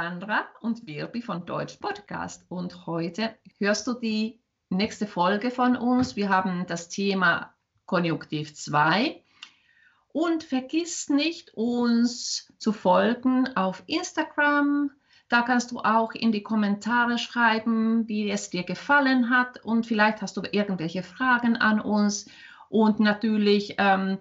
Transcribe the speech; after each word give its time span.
Sandra 0.00 0.46
und 0.62 0.86
Wirbi 0.86 1.20
von 1.20 1.44
Deutsch 1.44 1.76
Podcast 1.76 2.46
und 2.48 2.86
heute 2.86 3.36
hörst 3.58 3.86
du 3.86 3.92
die 3.92 4.40
nächste 4.70 5.06
Folge 5.06 5.50
von 5.50 5.76
uns. 5.76 6.16
Wir 6.16 6.30
haben 6.30 6.64
das 6.66 6.88
Thema 6.88 7.52
Konjunktiv 7.84 8.54
2 8.54 9.22
und 10.14 10.42
vergiss 10.42 11.10
nicht, 11.10 11.52
uns 11.52 12.50
zu 12.56 12.72
folgen 12.72 13.54
auf 13.58 13.82
Instagram. 13.88 14.90
Da 15.28 15.42
kannst 15.42 15.70
du 15.70 15.80
auch 15.80 16.12
in 16.12 16.32
die 16.32 16.42
Kommentare 16.42 17.18
schreiben, 17.18 18.08
wie 18.08 18.30
es 18.30 18.48
dir 18.48 18.62
gefallen 18.62 19.28
hat 19.28 19.62
und 19.62 19.84
vielleicht 19.84 20.22
hast 20.22 20.34
du 20.38 20.42
irgendwelche 20.50 21.02
Fragen 21.02 21.58
an 21.58 21.78
uns. 21.78 22.24
Und 22.70 23.00
natürlich 23.00 23.74
ähm, 23.76 24.16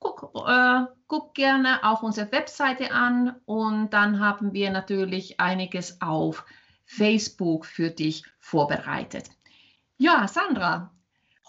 guck, 0.00 0.34
äh, 0.46 0.84
guck 1.14 1.32
gerne 1.32 1.84
auch 1.84 2.02
unsere 2.02 2.32
Webseite 2.32 2.90
an 2.90 3.36
und 3.44 3.90
dann 3.90 4.18
haben 4.18 4.52
wir 4.52 4.72
natürlich 4.72 5.38
einiges 5.38 6.00
auf 6.00 6.44
Facebook 6.86 7.66
für 7.66 7.90
dich 7.90 8.24
vorbereitet. 8.40 9.30
Ja, 9.96 10.26
Sandra, 10.26 10.90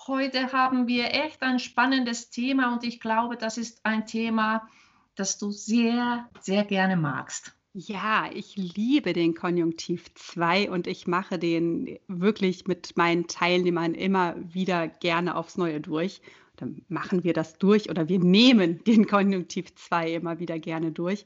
Heute 0.06 0.52
haben 0.52 0.88
wir 0.88 1.16
echt 1.16 1.42
ein 1.42 1.58
spannendes 1.58 2.30
Thema 2.30 2.72
und 2.74 2.84
ich 2.84 3.00
glaube, 3.00 3.38
das 3.38 3.58
ist 3.58 3.84
ein 3.84 4.06
Thema, 4.06 4.70
das 5.16 5.40
du 5.40 5.50
sehr, 5.50 6.30
sehr 6.42 6.64
gerne 6.64 6.96
magst. 6.96 7.56
Ja, 7.74 8.30
ich 8.32 8.56
liebe 8.56 9.14
den 9.14 9.34
Konjunktiv 9.34 10.14
2 10.14 10.70
und 10.70 10.86
ich 10.86 11.08
mache 11.08 11.40
den 11.40 11.98
wirklich 12.08 12.68
mit 12.68 12.96
meinen 12.98 13.26
Teilnehmern 13.26 13.96
immer 13.96 14.36
wieder 14.38 14.88
gerne 14.88 15.36
aufs 15.36 15.58
Neue 15.58 15.82
durch. 15.82 16.22
Dann 16.58 16.84
machen 16.88 17.24
wir 17.24 17.34
das 17.34 17.58
durch 17.58 17.90
oder 17.90 18.10
wir 18.10 18.20
nehmen 18.20 18.84
den 18.84 19.08
Konjunktiv 19.08 19.74
2 19.76 20.14
immer 20.14 20.40
wieder 20.40 20.60
gerne 20.60 20.92
durch. 20.92 21.26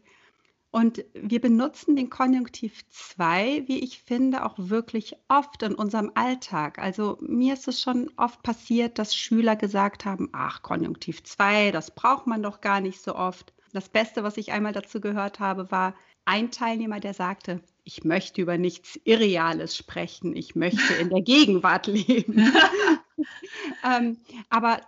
Und 0.71 1.03
wir 1.13 1.41
benutzen 1.41 1.95
den 1.95 2.11
Konjunktiv 2.11 2.87
2, 2.89 3.63
wie 3.65 3.79
ich 3.79 4.03
finde, 4.03 4.45
auch 4.45 4.53
wirklich 4.57 5.15
oft 5.27 5.63
in 5.63 5.73
unserem 5.73 6.11
Alltag. 6.13 6.77
Also 6.77 7.17
mir 7.21 7.55
ist 7.55 7.67
es 7.67 7.81
schon 7.81 8.11
oft 8.17 8.43
passiert, 8.43 8.99
dass 8.99 9.15
Schüler 9.15 9.55
gesagt 9.55 10.05
haben, 10.05 10.29
ach, 10.31 10.61
Konjunktiv 10.61 11.23
2, 11.23 11.71
das 11.71 11.95
braucht 11.95 12.27
man 12.27 12.43
doch 12.43 12.61
gar 12.61 12.81
nicht 12.81 13.01
so 13.01 13.15
oft. 13.15 13.51
Das 13.73 13.89
Beste, 13.89 14.23
was 14.23 14.37
ich 14.37 14.51
einmal 14.51 14.73
dazu 14.73 15.01
gehört 15.01 15.39
habe, 15.39 15.71
war 15.71 15.95
ein 16.25 16.51
Teilnehmer, 16.51 16.99
der 16.99 17.15
sagte, 17.15 17.61
ich 17.83 18.03
möchte 18.03 18.39
über 18.41 18.59
nichts 18.59 18.99
Irreales 19.03 19.75
sprechen, 19.75 20.35
ich 20.35 20.55
möchte 20.55 20.93
in 20.93 21.09
der 21.09 21.23
Gegenwart 21.23 21.87
leben. 21.87 22.51
ähm, 23.83 24.17
aber 24.49 24.81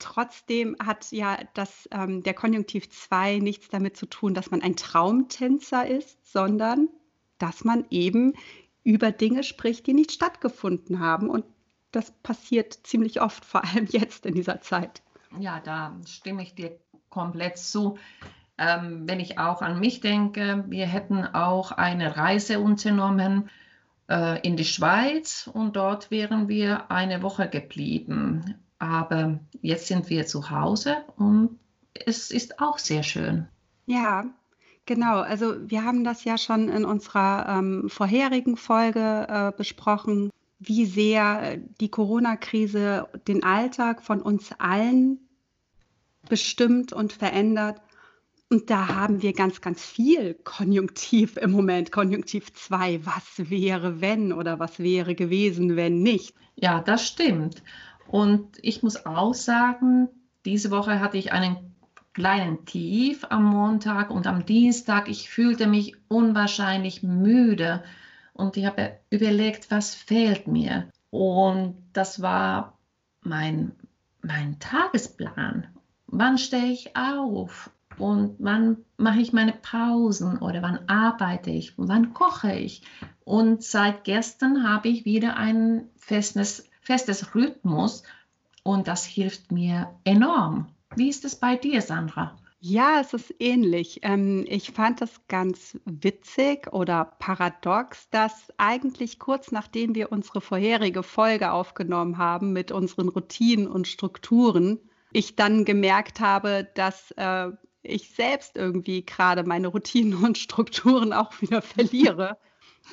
Trotzdem 0.00 0.76
hat 0.84 1.12
ja 1.12 1.38
das, 1.54 1.88
ähm, 1.92 2.22
der 2.24 2.34
Konjunktiv 2.34 2.90
2 2.90 3.38
nichts 3.38 3.68
damit 3.68 3.96
zu 3.96 4.06
tun, 4.06 4.34
dass 4.34 4.50
man 4.50 4.62
ein 4.62 4.74
Traumtänzer 4.74 5.86
ist, 5.86 6.32
sondern 6.32 6.88
dass 7.38 7.64
man 7.64 7.84
eben 7.90 8.34
über 8.82 9.12
Dinge 9.12 9.44
spricht, 9.44 9.86
die 9.86 9.94
nicht 9.94 10.10
stattgefunden 10.10 10.98
haben. 10.98 11.30
Und 11.30 11.44
das 11.92 12.10
passiert 12.22 12.72
ziemlich 12.84 13.20
oft, 13.20 13.44
vor 13.44 13.64
allem 13.64 13.86
jetzt 13.90 14.26
in 14.26 14.34
dieser 14.34 14.60
Zeit. 14.60 15.02
Ja, 15.38 15.60
da 15.60 15.96
stimme 16.06 16.42
ich 16.42 16.54
dir 16.54 16.76
komplett 17.08 17.58
zu. 17.58 17.98
Ähm, 18.58 19.08
wenn 19.08 19.20
ich 19.20 19.38
auch 19.38 19.62
an 19.62 19.80
mich 19.80 20.00
denke, 20.00 20.64
wir 20.68 20.86
hätten 20.86 21.24
auch 21.24 21.72
eine 21.72 22.16
Reise 22.16 22.60
unternommen 22.60 23.48
äh, 24.08 24.40
in 24.46 24.56
die 24.56 24.64
Schweiz 24.64 25.48
und 25.52 25.76
dort 25.76 26.10
wären 26.10 26.48
wir 26.48 26.90
eine 26.90 27.22
Woche 27.22 27.48
geblieben. 27.48 28.56
Aber 28.80 29.38
jetzt 29.60 29.86
sind 29.86 30.08
wir 30.08 30.26
zu 30.26 30.50
Hause 30.50 30.96
und 31.16 31.58
es 31.92 32.30
ist 32.30 32.60
auch 32.60 32.78
sehr 32.78 33.02
schön. 33.02 33.46
Ja, 33.86 34.24
genau. 34.86 35.20
Also 35.20 35.54
wir 35.70 35.84
haben 35.84 36.02
das 36.02 36.24
ja 36.24 36.38
schon 36.38 36.68
in 36.70 36.86
unserer 36.86 37.58
ähm, 37.58 37.90
vorherigen 37.90 38.56
Folge 38.56 39.26
äh, 39.28 39.52
besprochen, 39.56 40.30
wie 40.58 40.86
sehr 40.86 41.58
die 41.58 41.90
Corona-Krise 41.90 43.06
den 43.28 43.44
Alltag 43.44 44.02
von 44.02 44.22
uns 44.22 44.50
allen 44.58 45.20
bestimmt 46.28 46.94
und 46.94 47.12
verändert. 47.12 47.82
Und 48.48 48.70
da 48.70 48.88
haben 48.88 49.20
wir 49.20 49.34
ganz, 49.34 49.60
ganz 49.60 49.84
viel 49.84 50.34
Konjunktiv 50.42 51.36
im 51.36 51.50
Moment, 51.50 51.92
Konjunktiv 51.92 52.52
2. 52.54 53.04
Was 53.04 53.50
wäre, 53.50 54.00
wenn 54.00 54.32
oder 54.32 54.58
was 54.58 54.78
wäre 54.78 55.14
gewesen, 55.14 55.76
wenn 55.76 56.02
nicht? 56.02 56.34
Ja, 56.56 56.80
das 56.80 57.06
stimmt. 57.06 57.62
Und 58.10 58.58
ich 58.60 58.82
muss 58.82 59.06
auch 59.06 59.34
sagen, 59.34 60.08
diese 60.44 60.72
Woche 60.72 60.98
hatte 60.98 61.16
ich 61.16 61.30
einen 61.30 61.76
kleinen 62.12 62.64
Tief 62.64 63.24
am 63.30 63.44
Montag 63.44 64.10
und 64.10 64.26
am 64.26 64.44
Dienstag. 64.44 65.08
Ich 65.08 65.30
fühlte 65.30 65.68
mich 65.68 65.94
unwahrscheinlich 66.08 67.04
müde 67.04 67.84
und 68.32 68.56
ich 68.56 68.66
habe 68.66 68.98
überlegt, 69.10 69.70
was 69.70 69.94
fehlt 69.94 70.48
mir. 70.48 70.88
Und 71.10 71.76
das 71.92 72.20
war 72.20 72.78
mein, 73.20 73.76
mein 74.22 74.58
Tagesplan. 74.58 75.68
Wann 76.08 76.36
stehe 76.36 76.72
ich 76.72 76.96
auf? 76.96 77.70
Und 77.96 78.34
wann 78.40 78.78
mache 78.96 79.20
ich 79.20 79.32
meine 79.32 79.52
Pausen 79.52 80.38
oder 80.38 80.62
wann 80.62 80.88
arbeite 80.88 81.50
ich? 81.50 81.74
Wann 81.76 82.12
koche 82.12 82.54
ich? 82.54 82.82
Und 83.24 83.62
seit 83.62 84.02
gestern 84.02 84.68
habe 84.68 84.88
ich 84.88 85.04
wieder 85.04 85.36
ein 85.36 85.84
festes 85.96 86.69
festes 86.90 87.36
Rhythmus 87.36 88.02
und 88.64 88.88
das 88.88 89.04
hilft 89.04 89.52
mir 89.52 89.94
enorm. 90.02 90.74
Wie 90.96 91.08
ist 91.08 91.24
es 91.24 91.36
bei 91.36 91.54
dir, 91.54 91.82
Sandra? 91.82 92.36
Ja, 92.58 93.00
es 93.00 93.14
ist 93.14 93.32
ähnlich. 93.38 94.00
Ähm, 94.02 94.44
ich 94.48 94.72
fand 94.72 95.00
das 95.00 95.20
ganz 95.28 95.78
witzig 95.84 96.72
oder 96.72 97.04
paradox, 97.20 98.10
dass 98.10 98.52
eigentlich 98.56 99.20
kurz 99.20 99.52
nachdem 99.52 99.94
wir 99.94 100.10
unsere 100.10 100.40
vorherige 100.40 101.04
Folge 101.04 101.52
aufgenommen 101.52 102.18
haben 102.18 102.52
mit 102.52 102.72
unseren 102.72 103.08
Routinen 103.08 103.68
und 103.68 103.86
Strukturen, 103.86 104.80
ich 105.12 105.36
dann 105.36 105.64
gemerkt 105.64 106.18
habe, 106.18 106.68
dass 106.74 107.12
äh, 107.12 107.50
ich 107.82 108.10
selbst 108.10 108.56
irgendwie 108.56 109.06
gerade 109.06 109.44
meine 109.44 109.68
Routinen 109.68 110.24
und 110.24 110.38
Strukturen 110.38 111.12
auch 111.12 111.40
wieder 111.40 111.62
verliere. 111.62 112.36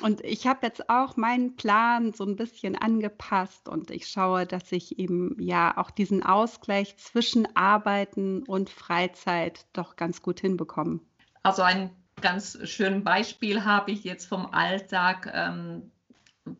Und 0.00 0.24
ich 0.24 0.46
habe 0.46 0.66
jetzt 0.66 0.88
auch 0.90 1.16
meinen 1.16 1.56
Plan 1.56 2.12
so 2.12 2.24
ein 2.24 2.36
bisschen 2.36 2.76
angepasst 2.76 3.68
und 3.68 3.90
ich 3.90 4.06
schaue, 4.06 4.46
dass 4.46 4.70
ich 4.70 4.98
eben 4.98 5.36
ja 5.40 5.76
auch 5.76 5.90
diesen 5.90 6.22
Ausgleich 6.22 6.96
zwischen 6.98 7.48
Arbeiten 7.56 8.44
und 8.44 8.70
Freizeit 8.70 9.66
doch 9.72 9.96
ganz 9.96 10.22
gut 10.22 10.40
hinbekomme. 10.40 11.00
Also 11.42 11.62
ein 11.62 11.90
ganz 12.20 12.58
schönes 12.64 13.02
Beispiel 13.02 13.64
habe 13.64 13.90
ich 13.90 14.04
jetzt 14.04 14.26
vom 14.26 14.46
Alltag. 14.46 15.30
Ähm, 15.34 15.90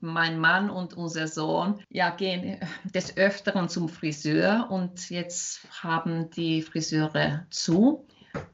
mein 0.01 0.39
Mann 0.39 0.71
und 0.71 0.95
unser 0.95 1.29
Sohn 1.29 1.83
ja, 1.89 2.11
gehen 2.11 2.61
des 2.85 3.17
Öfteren 3.17 3.69
zum 3.69 3.89
Friseur 3.89 4.67
und 4.71 5.11
jetzt 5.11 5.67
haben 5.83 6.31
die 6.31 6.63
Friseure 6.63 7.47
zu. 7.51 8.07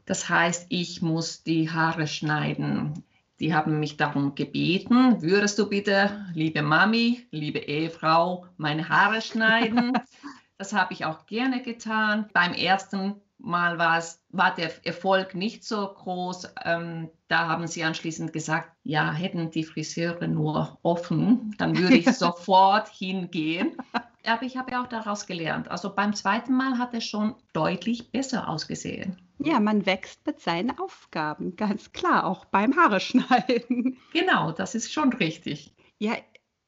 Das 0.07 0.29
heißt, 0.29 0.67
ich 0.69 1.03
muss 1.03 1.43
die 1.43 1.71
Haare 1.71 2.07
schneiden. 2.07 3.05
Die 3.45 3.53
haben 3.53 3.79
mich 3.79 3.99
darum 3.99 4.35
gebeten, 4.35 5.21
würdest 5.21 5.59
du 5.59 5.69
bitte, 5.69 6.25
liebe 6.33 6.63
Mami, 6.63 7.27
liebe 7.31 7.59
Ehefrau, 7.59 8.47
meine 8.57 8.89
Haare 8.89 9.21
schneiden? 9.21 9.93
das 10.57 10.73
habe 10.73 10.95
ich 10.95 11.05
auch 11.05 11.27
gerne 11.27 11.61
getan. 11.61 12.31
Beim 12.33 12.55
ersten 12.55 13.17
Mal 13.37 13.77
war, 13.77 13.99
es, 13.99 14.25
war 14.31 14.55
der 14.55 14.71
Erfolg 14.87 15.35
nicht 15.35 15.63
so 15.63 15.87
groß. 15.87 16.55
Ähm, 16.65 17.11
da 17.29 17.47
haben 17.47 17.67
sie 17.67 17.85
anschließend 17.85 18.33
gesagt, 18.33 18.73
ja, 18.83 19.13
hätten 19.13 19.51
die 19.51 19.65
Friseure 19.65 20.27
nur 20.27 20.79
offen, 20.83 21.55
dann 21.59 21.77
würde 21.77 21.99
ich 21.99 22.07
sofort 22.17 22.89
hingehen. 22.89 23.77
Aber 24.25 24.45
ich 24.45 24.57
habe 24.57 24.71
ja 24.71 24.83
auch 24.83 24.89
daraus 24.89 25.27
gelernt. 25.27 25.71
Also 25.71 25.95
beim 25.95 26.15
zweiten 26.15 26.55
Mal 26.55 26.79
hat 26.79 26.95
es 26.95 27.05
schon 27.05 27.35
deutlich 27.53 28.11
besser 28.11 28.49
ausgesehen. 28.49 29.19
Ja, 29.39 29.61
man 29.61 29.85
wächst 29.87 30.27
mit 30.27 30.41
seinen 30.41 30.79
Aufgaben, 30.79 31.57
ganz 31.57 31.93
klar, 31.93 32.25
auch 32.27 32.45
beim 32.45 32.77
Haare 32.77 33.01
schneiden. 33.01 33.99
Genau, 34.13 34.53
das 34.53 34.75
ist 34.75 34.93
schon 34.93 35.13
richtig. 35.13 35.75
Ja, 35.99 36.17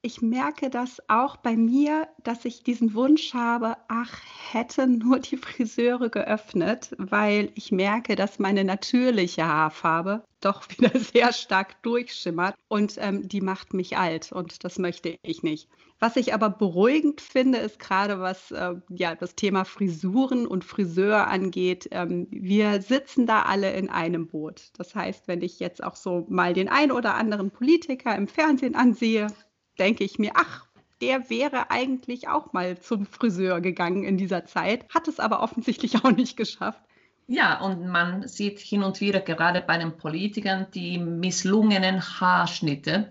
ich 0.06 0.22
merke 0.22 0.70
das 0.70 1.02
auch 1.08 1.36
bei 1.36 1.56
mir, 1.56 2.06
dass 2.22 2.44
ich 2.44 2.62
diesen 2.62 2.94
Wunsch 2.94 3.34
habe, 3.34 3.76
ach, 3.88 4.22
hätte 4.52 4.86
nur 4.86 5.18
die 5.18 5.36
Friseure 5.36 6.10
geöffnet, 6.10 6.94
weil 6.96 7.50
ich 7.56 7.72
merke, 7.72 8.14
dass 8.14 8.38
meine 8.38 8.62
natürliche 8.62 9.44
Haarfarbe 9.48 10.22
doch 10.40 10.62
wieder 10.78 10.96
sehr 11.00 11.32
stark 11.32 11.82
durchschimmert 11.82 12.54
und 12.68 12.94
ähm, 12.98 13.26
die 13.26 13.40
macht 13.40 13.74
mich 13.74 13.96
alt 13.98 14.30
und 14.30 14.62
das 14.62 14.78
möchte 14.78 15.18
ich 15.22 15.42
nicht. 15.42 15.68
Was 15.98 16.16
ich 16.16 16.34
aber 16.34 16.50
beruhigend 16.50 17.22
finde, 17.22 17.58
ist 17.58 17.78
gerade 17.78 18.20
was 18.20 18.50
äh, 18.50 18.74
ja, 18.90 19.14
das 19.14 19.34
Thema 19.34 19.64
Frisuren 19.64 20.46
und 20.46 20.62
Friseur 20.62 21.26
angeht. 21.26 21.88
Ähm, 21.90 22.28
wir 22.30 22.82
sitzen 22.82 23.26
da 23.26 23.42
alle 23.42 23.72
in 23.72 23.88
einem 23.88 24.28
Boot. 24.28 24.70
Das 24.76 24.94
heißt, 24.94 25.26
wenn 25.26 25.40
ich 25.40 25.58
jetzt 25.58 25.82
auch 25.82 25.96
so 25.96 26.26
mal 26.28 26.52
den 26.52 26.68
ein 26.68 26.92
oder 26.92 27.14
anderen 27.14 27.50
Politiker 27.50 28.14
im 28.14 28.28
Fernsehen 28.28 28.74
ansehe, 28.74 29.28
denke 29.78 30.04
ich 30.04 30.18
mir, 30.18 30.32
ach, 30.34 30.66
der 31.00 31.28
wäre 31.30 31.70
eigentlich 31.70 32.28
auch 32.28 32.52
mal 32.52 32.78
zum 32.78 33.06
Friseur 33.06 33.60
gegangen 33.60 34.04
in 34.04 34.16
dieser 34.16 34.44
Zeit, 34.46 34.86
hat 34.92 35.08
es 35.08 35.20
aber 35.20 35.42
offensichtlich 35.42 35.96
auch 36.04 36.10
nicht 36.10 36.36
geschafft. 36.36 36.80
Ja, 37.28 37.60
und 37.60 37.88
man 37.88 38.28
sieht 38.28 38.60
hin 38.60 38.84
und 38.84 39.00
wieder 39.00 39.20
gerade 39.20 39.60
bei 39.60 39.78
den 39.78 39.96
Politikern 39.96 40.68
die 40.72 40.98
misslungenen 40.98 42.00
Haarschnitte 42.00 43.10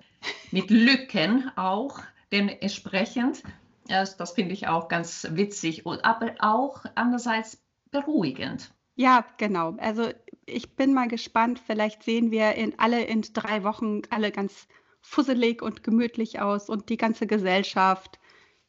mit 0.51 0.69
Lücken 0.69 1.51
auch 1.57 1.99
dementsprechend. 2.31 3.43
Das 3.87 4.31
finde 4.31 4.53
ich 4.53 4.67
auch 4.67 4.87
ganz 4.87 5.27
witzig, 5.31 5.85
aber 5.85 6.33
auch 6.39 6.85
andererseits 6.95 7.61
beruhigend. 7.91 8.71
Ja, 8.95 9.25
genau. 9.37 9.75
Also 9.77 10.09
ich 10.45 10.75
bin 10.75 10.93
mal 10.93 11.07
gespannt. 11.07 11.61
Vielleicht 11.65 12.03
sehen 12.03 12.31
wir 12.31 12.53
in 12.55 12.79
alle 12.79 13.03
in 13.03 13.21
drei 13.33 13.63
Wochen 13.63 14.01
alle 14.09 14.31
ganz 14.31 14.67
fusselig 15.05 15.61
und 15.61 15.83
gemütlich 15.83 16.41
aus 16.41 16.69
und 16.69 16.89
die 16.89 16.97
ganze 16.97 17.27
Gesellschaft 17.27 18.19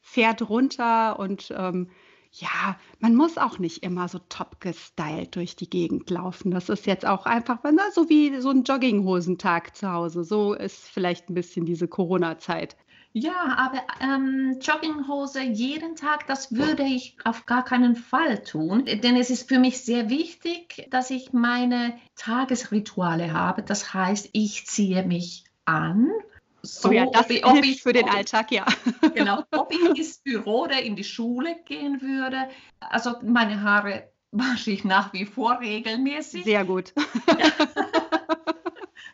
fährt 0.00 0.48
runter 0.48 1.18
und 1.18 1.52
ähm, 1.56 1.90
ja, 2.32 2.76
man 3.00 3.14
muss 3.14 3.38
auch 3.38 3.58
nicht 3.58 3.82
immer 3.82 4.08
so 4.08 4.18
top 4.28 4.60
gestylt 4.60 5.36
durch 5.36 5.56
die 5.56 5.70
Gegend 5.70 6.10
laufen. 6.10 6.50
Das 6.50 6.68
ist 6.68 6.86
jetzt 6.86 7.06
auch 7.06 7.24
einfach 7.24 7.60
na, 7.64 7.90
so 7.92 8.10
wie 8.10 8.40
so 8.40 8.50
ein 8.50 8.64
Jogginghosentag 8.64 9.74
zu 9.74 9.90
Hause. 9.90 10.22
So 10.22 10.52
ist 10.52 10.84
vielleicht 10.88 11.30
ein 11.30 11.34
bisschen 11.34 11.64
diese 11.64 11.88
Corona-Zeit. 11.88 12.76
Ja, 13.18 13.56
aber 13.56 13.82
ähm, 14.02 14.58
Jogginghose 14.60 15.40
jeden 15.40 15.96
Tag, 15.96 16.26
das 16.26 16.54
würde 16.54 16.82
ich 16.82 17.16
auf 17.24 17.46
gar 17.46 17.64
keinen 17.64 17.96
Fall 17.96 18.42
tun, 18.42 18.84
denn 18.84 19.16
es 19.16 19.30
ist 19.30 19.48
für 19.48 19.58
mich 19.58 19.80
sehr 19.80 20.10
wichtig, 20.10 20.86
dass 20.90 21.08
ich 21.08 21.32
meine 21.32 21.98
Tagesrituale 22.16 23.32
habe. 23.32 23.62
Das 23.62 23.94
heißt, 23.94 24.28
ich 24.34 24.66
ziehe 24.66 25.02
mich 25.02 25.45
an. 25.66 26.10
So, 26.62 26.88
oh 26.88 26.92
ja, 26.92 27.06
das 27.06 27.26
ob 27.26 27.30
ich, 27.30 27.44
ob 27.44 27.64
ich, 27.64 27.82
für 27.82 27.92
den 27.92 28.08
Alltag, 28.08 28.50
ja. 28.50 28.66
Genau, 29.14 29.44
ob 29.52 29.72
ich 29.72 29.98
ins 29.98 30.18
Büro 30.18 30.62
oder 30.62 30.82
in 30.82 30.96
die 30.96 31.04
Schule 31.04 31.56
gehen 31.64 32.00
würde. 32.02 32.48
Also 32.80 33.14
meine 33.22 33.62
Haare 33.62 34.10
wasche 34.32 34.72
ich 34.72 34.84
nach 34.84 35.12
wie 35.12 35.26
vor 35.26 35.60
regelmäßig. 35.60 36.44
Sehr 36.44 36.64
gut. 36.64 36.92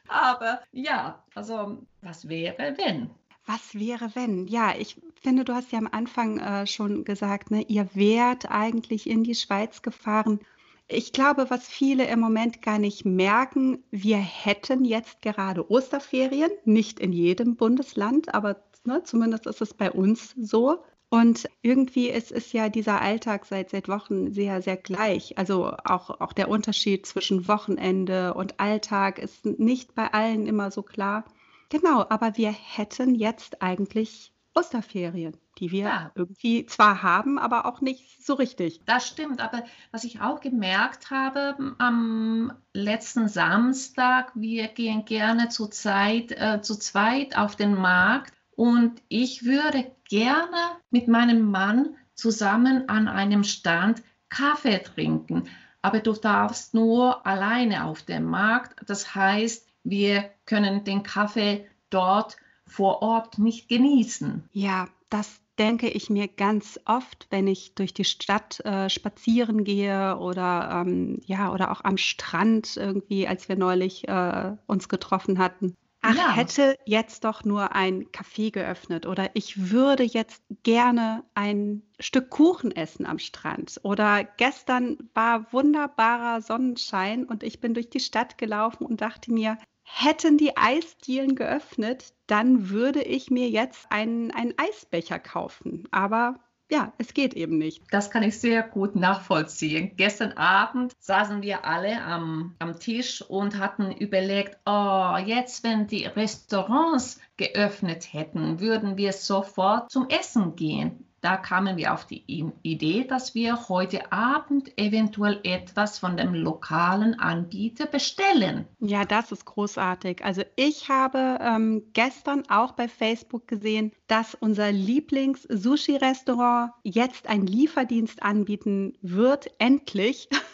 Aber 0.09 0.61
ja, 0.73 1.23
also 1.35 1.79
was 2.01 2.29
wäre, 2.29 2.75
wenn? 2.77 3.11
Was 3.47 3.75
wäre, 3.75 4.15
wenn? 4.15 4.47
Ja, 4.47 4.75
ich 4.77 5.01
finde, 5.21 5.45
du 5.45 5.55
hast 5.55 5.73
ja 5.73 5.79
am 5.79 5.89
Anfang 5.91 6.39
äh, 6.39 6.67
schon 6.67 7.05
gesagt, 7.05 7.51
ne, 7.51 7.63
ihr 7.63 7.89
wärt 7.95 8.51
eigentlich 8.51 9.09
in 9.09 9.25
die 9.25 9.35
Schweiz 9.35 9.83
gefahren. 9.83 10.41
Ich 10.88 11.12
glaube, 11.12 11.49
was 11.49 11.67
viele 11.67 12.06
im 12.06 12.20
Moment 12.20 12.61
gar 12.61 12.79
nicht 12.79 13.05
merken, 13.05 13.82
wir 13.90 14.19
hätten 14.19 14.84
jetzt 14.84 15.23
gerade 15.23 15.70
Osterferien, 15.70 16.50
nicht 16.64 17.00
in 17.00 17.12
jedem 17.12 17.56
Bundesland, 17.56 18.34
aber 18.34 18.62
ne, 18.84 19.02
zumindest 19.02 19.46
ist 19.46 19.62
es 19.62 19.75
bei 19.75 19.90
uns 19.90 20.34
so. 20.38 20.82
Und 21.08 21.46
irgendwie 21.61 22.08
ist, 22.08 22.32
ist 22.32 22.55
ja 22.55 22.70
dieser 22.70 23.02
Alltag 23.02 23.44
seit, 23.44 23.69
seit 23.69 23.87
Wochen 23.88 24.32
sehr, 24.32 24.62
sehr 24.62 24.79
gleich. 24.79 25.37
Also 25.37 25.73
auch, 25.84 26.08
auch 26.20 26.32
der 26.32 26.49
Unterschied 26.49 27.05
zwischen 27.05 27.49
Wochenende 27.49 28.32
und 28.32 28.58
Alltag 28.61 29.19
ist 29.19 29.44
nicht 29.44 29.94
bei 29.94 30.12
allen 30.12 30.46
immer 30.46 30.70
so 30.70 30.82
klar. 30.82 31.25
Genau, 31.69 32.06
aber 32.08 32.37
wir 32.37 32.50
hätten 32.50 33.14
jetzt 33.14 33.61
eigentlich 33.61 34.32
Osterferien, 34.55 35.37
die 35.59 35.71
wir 35.71 35.85
ja. 35.85 36.11
irgendwie 36.15 36.67
zwar 36.67 37.03
haben, 37.03 37.39
aber 37.39 37.67
auch 37.67 37.81
nicht 37.81 38.23
so 38.25 38.35
richtig. 38.35 38.81
Das 38.85 39.07
stimmt, 39.07 39.41
aber 39.41 39.65
was 39.91 40.05
ich 40.05 40.21
auch 40.21 40.41
gemerkt 40.41 41.11
habe 41.11 41.75
am 41.79 42.53
letzten 42.73 43.29
Samstag, 43.29 44.33
wir 44.35 44.69
gehen 44.69 45.05
gerne 45.05 45.49
zu, 45.49 45.69
Zeit, 45.69 46.33
äh, 46.33 46.61
zu 46.61 46.77
zweit 46.77 47.37
auf 47.37 47.57
den 47.57 47.75
Markt 47.75 48.35
und 48.57 49.03
ich 49.09 49.45
würde 49.45 49.91
gerne 50.09 50.77
mit 50.91 51.09
meinem 51.09 51.51
Mann 51.51 51.97
zusammen 52.15 52.89
an 52.89 53.09
einem 53.09 53.45
Stand 53.45 54.03
Kaffee 54.29 54.79
trinken. 54.79 55.49
Aber 55.81 56.01
du 56.01 56.13
darfst 56.13 56.75
nur 56.75 57.27
alleine 57.27 57.85
auf 57.85 58.03
dem 58.03 58.25
Markt. 58.25 58.89
Das 58.89 59.15
heißt, 59.15 59.69
wir 59.83 60.31
können 60.47 60.85
den 60.85 61.03
Kaffee 61.03 61.69
dort 61.91 62.37
vor 62.67 63.03
Ort 63.03 63.38
nicht 63.38 63.69
genießen. 63.69 64.49
Ja, 64.53 64.88
das 65.11 65.41
denke 65.59 65.88
ich 65.88 66.09
mir 66.09 66.29
ganz 66.29 66.81
oft, 66.87 67.26
wenn 67.31 67.47
ich 67.47 67.75
durch 67.75 67.93
die 67.93 68.05
Stadt 68.05 68.61
äh, 68.61 68.88
spazieren 68.88 69.64
gehe 69.64 70.17
oder 70.19 70.82
ähm, 70.87 71.20
ja 71.26 71.53
oder 71.53 71.70
auch 71.70 71.85
am 71.85 71.99
Strand 71.99 72.76
irgendwie, 72.76 73.29
als 73.29 73.49
wir 73.49 73.56
neulich 73.56 74.09
äh, 74.09 74.56
uns 74.67 74.88
getroffen 74.88 75.38
hatten. 75.38 75.76
Ach, 76.05 76.17
ja. 76.17 76.32
hätte 76.32 76.76
jetzt 76.85 77.23
doch 77.23 77.44
nur 77.44 77.76
ein 77.76 78.06
Café 78.06 78.50
geöffnet 78.50 79.06
oder 79.06 79.31
ich 79.35 79.70
würde 79.70 80.03
jetzt 80.03 80.43
gerne 80.65 81.23
ein 81.35 81.82
Stück 82.00 82.29
Kuchen 82.29 82.75
essen 82.75 83.06
am 83.06 83.20
Strand 83.20 83.79
oder 83.85 84.25
gestern 84.25 84.99
war 85.15 85.53
wunderbarer 85.53 86.43
Sonnenschein 86.43 87.25
und 87.25 87.44
ich 87.44 87.61
bin 87.61 87.73
durch 87.73 87.88
die 87.88 88.00
Stadt 88.00 88.37
gelaufen 88.37 88.85
und 88.85 89.00
dachte 89.00 89.32
mir, 89.32 89.58
hätten 89.82 90.38
die 90.38 90.56
Eisdielen 90.56 91.34
geöffnet, 91.34 92.14
dann 92.26 92.70
würde 92.70 93.02
ich 93.02 93.31
mir 93.31 93.49
jetzt 93.49 93.87
einen, 93.90 94.31
einen 94.31 94.55
Eisbecher 94.56 95.19
kaufen. 95.19 95.88
Aber 95.90 96.40
ja, 96.70 96.93
es 96.96 97.12
geht 97.12 97.34
eben 97.34 97.58
nicht. 97.58 97.82
Das 97.90 98.11
kann 98.11 98.23
ich 98.23 98.38
sehr 98.38 98.62
gut 98.62 98.96
nachvollziehen. 98.96 99.93
Gestern 99.96 100.32
Abend 100.32 100.94
saßen 101.00 101.43
wir 101.43 101.67
alle 101.67 102.02
am, 102.02 102.55
am 102.58 102.81
Tisch 102.81 103.20
und 103.20 103.58
hatten 103.58 103.93
überlegt, 103.93 104.58
oh, 104.64 105.17
jetzt, 105.25 105.64
wenn 105.64 105.87
die 105.87 106.06
Restaurants 106.06 107.20
geöffnet 107.37 108.14
hätten, 108.14 108.61
würden 108.61 108.96
wir 108.96 109.12
sofort 109.12 109.90
zum 109.90 110.08
Essen 110.08 110.56
gehen 110.56 111.12
da 111.23 111.37
kamen 111.37 111.77
wir 111.77 111.95
auf 111.95 112.05
die 112.05 112.25
Idee, 112.63 113.05
dass 113.05 113.35
wir 113.35 113.69
heute 113.69 114.13
Abend 114.13 114.77
eventuell 114.77 115.39
etwas 115.45 116.01
von 116.01 116.17
dem 116.17 116.35
lokalen 116.35 117.17
Anbieter 117.19 117.87
bestellen. 117.87 118.67
Ja, 118.81 119.05
das 119.05 119.31
ist 119.31 119.45
großartig. 119.45 120.25
Also 120.25 120.43
ich 120.57 120.89
habe 120.89 121.39
ähm, 121.41 121.85
gestern 121.93 122.43
auch 122.51 122.73
bei 122.73 122.89
Facebook 122.89 123.47
gesehen, 123.47 123.93
dass 124.09 124.35
unser 124.35 124.73
Lieblings-Sushi-Restaurant 124.73 126.73
jetzt 126.83 127.29
einen 127.29 127.47
Lieferdienst 127.47 128.21
anbieten 128.23 128.99
wird, 129.01 129.49
endlich. 129.59 130.29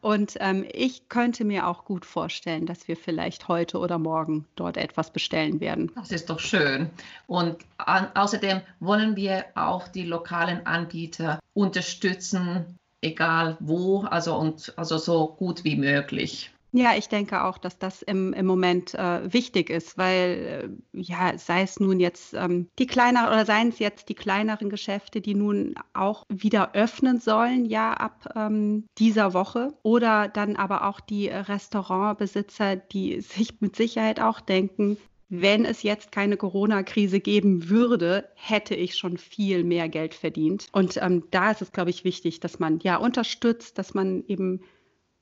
Und 0.00 0.36
ähm, 0.40 0.64
ich 0.72 1.08
könnte 1.08 1.44
mir 1.44 1.66
auch 1.66 1.84
gut 1.84 2.06
vorstellen, 2.06 2.66
dass 2.66 2.88
wir 2.88 2.96
vielleicht 2.96 3.48
heute 3.48 3.78
oder 3.78 3.98
morgen 3.98 4.46
dort 4.56 4.76
etwas 4.76 5.12
bestellen 5.12 5.60
werden. 5.60 5.92
Das 5.94 6.10
ist 6.10 6.30
doch 6.30 6.40
schön. 6.40 6.90
Und 7.26 7.58
an, 7.76 8.08
außerdem 8.14 8.62
wollen 8.80 9.16
wir 9.16 9.44
auch 9.54 9.88
die 9.88 10.04
lokalen 10.04 10.64
Anbieter 10.66 11.38
unterstützen, 11.52 12.78
egal 13.02 13.56
wo, 13.60 14.02
also 14.02 14.36
und 14.36 14.72
also 14.76 14.96
so 14.96 15.28
gut 15.28 15.64
wie 15.64 15.76
möglich. 15.76 16.50
Ja, 16.72 16.96
ich 16.96 17.08
denke 17.08 17.44
auch, 17.44 17.58
dass 17.58 17.78
das 17.78 18.02
im, 18.02 18.32
im 18.32 18.46
Moment 18.46 18.94
äh, 18.94 19.32
wichtig 19.32 19.70
ist, 19.70 19.98
weil 19.98 20.78
äh, 20.94 21.00
ja, 21.00 21.36
sei 21.36 21.62
es 21.62 21.80
nun 21.80 21.98
jetzt 21.98 22.32
ähm, 22.34 22.68
die 22.78 22.86
kleineren 22.86 23.28
oder 23.28 23.44
seien 23.44 23.70
es 23.70 23.80
jetzt 23.80 24.08
die 24.08 24.14
kleineren 24.14 24.70
Geschäfte, 24.70 25.20
die 25.20 25.34
nun 25.34 25.74
auch 25.94 26.24
wieder 26.28 26.74
öffnen 26.74 27.18
sollen, 27.18 27.64
ja, 27.64 27.92
ab 27.94 28.32
ähm, 28.36 28.86
dieser 28.98 29.34
Woche, 29.34 29.74
oder 29.82 30.28
dann 30.28 30.54
aber 30.56 30.86
auch 30.86 31.00
die 31.00 31.28
Restaurantbesitzer, 31.28 32.76
die 32.76 33.20
sich 33.20 33.60
mit 33.60 33.74
Sicherheit 33.74 34.20
auch 34.20 34.40
denken, 34.40 34.96
wenn 35.30 35.64
es 35.64 35.84
jetzt 35.84 36.10
keine 36.10 36.36
Corona-Krise 36.36 37.20
geben 37.20 37.68
würde, 37.68 38.28
hätte 38.34 38.74
ich 38.74 38.96
schon 38.96 39.16
viel 39.16 39.62
mehr 39.62 39.88
Geld 39.88 40.14
verdient. 40.14 40.66
Und 40.72 40.98
ähm, 41.00 41.24
da 41.30 41.52
ist 41.52 41.62
es, 41.62 41.70
glaube 41.72 41.90
ich, 41.90 42.02
wichtig, 42.04 42.40
dass 42.40 42.58
man 42.58 42.80
ja 42.80 42.96
unterstützt, 42.96 43.78
dass 43.78 43.94
man 43.94 44.24
eben 44.26 44.60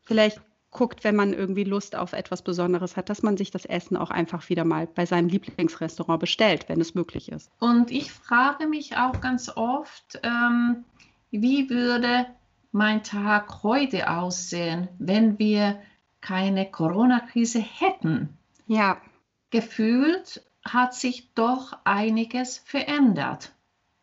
vielleicht 0.00 0.40
guckt, 0.70 1.04
wenn 1.04 1.16
man 1.16 1.32
irgendwie 1.32 1.64
Lust 1.64 1.96
auf 1.96 2.12
etwas 2.12 2.42
Besonderes 2.42 2.96
hat, 2.96 3.08
dass 3.08 3.22
man 3.22 3.36
sich 3.36 3.50
das 3.50 3.64
Essen 3.64 3.96
auch 3.96 4.10
einfach 4.10 4.48
wieder 4.48 4.64
mal 4.64 4.86
bei 4.86 5.06
seinem 5.06 5.28
Lieblingsrestaurant 5.28 6.20
bestellt, 6.20 6.68
wenn 6.68 6.80
es 6.80 6.94
möglich 6.94 7.30
ist. 7.30 7.50
Und 7.58 7.90
ich 7.90 8.12
frage 8.12 8.66
mich 8.66 8.96
auch 8.96 9.20
ganz 9.20 9.50
oft, 9.56 10.20
ähm, 10.22 10.84
wie 11.30 11.70
würde 11.70 12.26
mein 12.72 13.02
Tag 13.02 13.62
heute 13.62 14.10
aussehen, 14.10 14.88
wenn 14.98 15.38
wir 15.38 15.80
keine 16.20 16.70
Corona-Krise 16.70 17.60
hätten? 17.60 18.36
Ja. 18.66 19.00
Gefühlt 19.50 20.42
hat 20.62 20.94
sich 20.94 21.32
doch 21.34 21.78
einiges 21.84 22.58
verändert. 22.58 23.52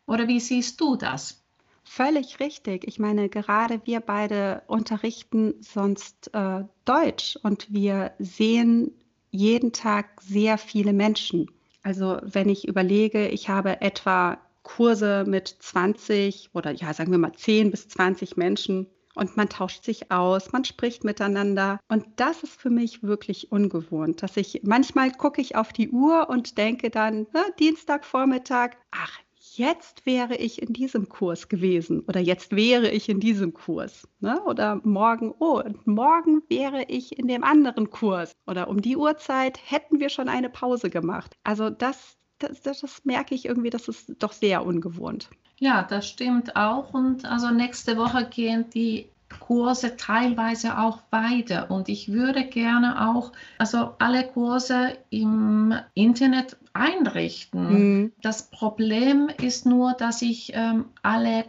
Oder 0.06 0.26
wie 0.26 0.40
siehst 0.40 0.80
du 0.80 0.96
das? 0.96 1.45
Völlig 1.88 2.40
richtig. 2.40 2.86
Ich 2.86 2.98
meine, 2.98 3.28
gerade 3.28 3.80
wir 3.84 4.00
beide 4.00 4.62
unterrichten 4.66 5.54
sonst 5.60 6.34
äh, 6.34 6.64
Deutsch 6.84 7.38
und 7.42 7.72
wir 7.72 8.12
sehen 8.18 8.92
jeden 9.30 9.72
Tag 9.72 10.20
sehr 10.20 10.58
viele 10.58 10.92
Menschen. 10.92 11.48
Also 11.82 12.18
wenn 12.22 12.48
ich 12.48 12.66
überlege, 12.66 13.28
ich 13.28 13.48
habe 13.48 13.80
etwa 13.80 14.38
Kurse 14.64 15.24
mit 15.28 15.46
20 15.46 16.50
oder 16.54 16.72
ja, 16.72 16.92
sagen 16.92 17.12
wir 17.12 17.18
mal 17.18 17.32
10 17.32 17.70
bis 17.70 17.88
20 17.88 18.36
Menschen 18.36 18.88
und 19.14 19.36
man 19.36 19.48
tauscht 19.48 19.84
sich 19.84 20.10
aus, 20.10 20.50
man 20.50 20.64
spricht 20.64 21.04
miteinander. 21.04 21.78
Und 21.88 22.04
das 22.16 22.42
ist 22.42 22.60
für 22.60 22.68
mich 22.68 23.04
wirklich 23.04 23.52
ungewohnt, 23.52 24.24
dass 24.24 24.36
ich 24.36 24.62
manchmal 24.64 25.12
gucke 25.12 25.40
ich 25.40 25.54
auf 25.54 25.72
die 25.72 25.90
Uhr 25.90 26.28
und 26.28 26.58
denke 26.58 26.90
dann, 26.90 27.28
ne, 27.32 27.44
Dienstagvormittag, 27.60 28.72
ach, 28.90 29.20
jetzt 29.56 30.06
wäre 30.06 30.36
ich 30.36 30.62
in 30.62 30.72
diesem 30.72 31.08
Kurs 31.08 31.48
gewesen 31.48 32.00
oder 32.00 32.20
jetzt 32.20 32.54
wäre 32.54 32.90
ich 32.90 33.08
in 33.08 33.20
diesem 33.20 33.54
Kurs. 33.54 34.08
Ne? 34.20 34.40
Oder 34.44 34.80
morgen, 34.84 35.34
oh, 35.38 35.60
und 35.60 35.86
morgen 35.86 36.42
wäre 36.48 36.84
ich 36.88 37.18
in 37.18 37.28
dem 37.28 37.44
anderen 37.44 37.90
Kurs. 37.90 38.32
Oder 38.46 38.68
um 38.68 38.80
die 38.80 38.96
Uhrzeit 38.96 39.58
hätten 39.64 40.00
wir 40.00 40.08
schon 40.08 40.28
eine 40.28 40.50
Pause 40.50 40.90
gemacht. 40.90 41.36
Also 41.44 41.70
das, 41.70 42.16
das, 42.38 42.60
das, 42.62 42.80
das 42.80 43.04
merke 43.04 43.34
ich 43.34 43.46
irgendwie, 43.46 43.70
das 43.70 43.88
ist 43.88 44.14
doch 44.18 44.32
sehr 44.32 44.64
ungewohnt. 44.64 45.30
Ja, 45.58 45.82
das 45.82 46.08
stimmt 46.08 46.54
auch. 46.56 46.92
Und 46.92 47.24
also 47.24 47.50
nächste 47.50 47.96
Woche 47.96 48.28
gehen 48.28 48.68
die 48.70 49.08
Kurse 49.40 49.96
teilweise 49.96 50.78
auch 50.78 51.00
weiter. 51.10 51.70
Und 51.70 51.88
ich 51.88 52.12
würde 52.12 52.44
gerne 52.44 53.08
auch, 53.08 53.32
also 53.58 53.94
alle 53.98 54.26
Kurse 54.26 54.96
im 55.10 55.74
Internet 55.94 56.56
einrichten. 56.72 57.72
Mhm. 57.72 58.12
Das 58.22 58.50
Problem 58.50 59.28
ist 59.40 59.66
nur, 59.66 59.92
dass 59.94 60.22
ich 60.22 60.52
ähm, 60.54 60.86
alle 61.02 61.44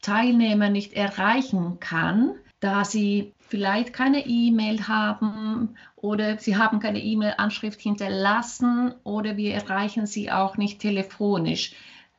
Teilnehmer 0.00 0.68
nicht 0.68 0.94
erreichen 0.94 1.78
kann, 1.78 2.34
da 2.60 2.84
sie 2.84 3.32
vielleicht 3.38 3.92
keine 3.92 4.26
E-Mail 4.26 4.88
haben 4.88 5.76
oder 5.96 6.38
sie 6.38 6.56
haben 6.56 6.80
keine 6.80 7.00
E-Mail-Anschrift 7.00 7.80
hinterlassen 7.80 8.94
oder 9.04 9.36
wir 9.36 9.54
erreichen 9.54 10.06
sie 10.06 10.32
auch 10.32 10.56
nicht 10.56 10.80
telefonisch. 10.80 11.74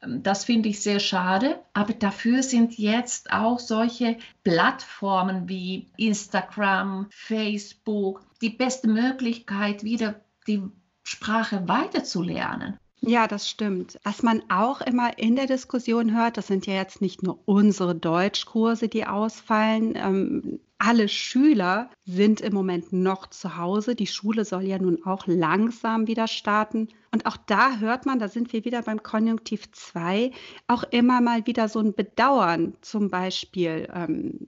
Das 0.08 0.46
finde 0.46 0.70
ich 0.70 0.82
sehr 0.82 1.00
schade, 1.00 1.60
aber 1.74 1.94
dafür 1.94 2.44
sind 2.44 2.78
jetzt 2.78 3.32
auch 3.32 3.60
solche 3.60 4.18
Plattformen 4.44 5.48
wie 5.48 5.88
Instagram, 5.98 7.08
Facebook 7.10 8.22
die 8.42 8.50
beste 8.50 8.88
Möglichkeit, 8.88 9.84
wieder 9.84 10.16
die 10.48 10.64
Sprache 11.04 11.68
weiterzulernen. 11.68 12.78
Ja, 13.06 13.28
das 13.28 13.50
stimmt. 13.50 14.00
Was 14.04 14.24
man 14.24 14.42
auch 14.50 14.80
immer 14.80 15.18
in 15.20 15.36
der 15.36 15.46
Diskussion 15.46 16.16
hört, 16.16 16.38
das 16.38 16.48
sind 16.48 16.66
ja 16.66 16.76
jetzt 16.76 17.02
nicht 17.02 17.22
nur 17.22 17.40
unsere 17.46 17.96
Deutschkurse, 17.96 18.88
die 18.88 19.06
ausfallen. 19.06 19.96
Ähm, 19.98 20.60
alle 20.78 21.10
Schüler 21.10 21.90
sind 22.06 22.40
im 22.40 22.54
Moment 22.54 22.94
noch 22.94 23.28
zu 23.28 23.58
Hause. 23.58 23.96
Die 23.96 24.08
Schule 24.08 24.46
soll 24.46 24.64
ja 24.64 24.80
nun 24.80 25.04
auch 25.06 25.28
langsam 25.28 26.08
wieder 26.08 26.28
starten. 26.28 26.88
Und 27.14 27.28
auch 27.28 27.38
da 27.38 27.78
hört 27.78 28.08
man, 28.08 28.18
da 28.18 28.28
sind 28.28 28.54
wir 28.54 28.66
wieder 28.66 28.82
beim 28.82 29.04
Konjunktiv 29.04 29.72
2, 29.72 30.32
auch 30.68 30.84
immer 30.84 31.22
mal 31.22 31.46
wieder 31.46 31.70
so 31.70 31.80
ein 31.80 31.94
Bedauern, 31.94 32.76
zum 32.82 33.12
Beispiel. 33.12 33.88
Ähm, 33.94 34.48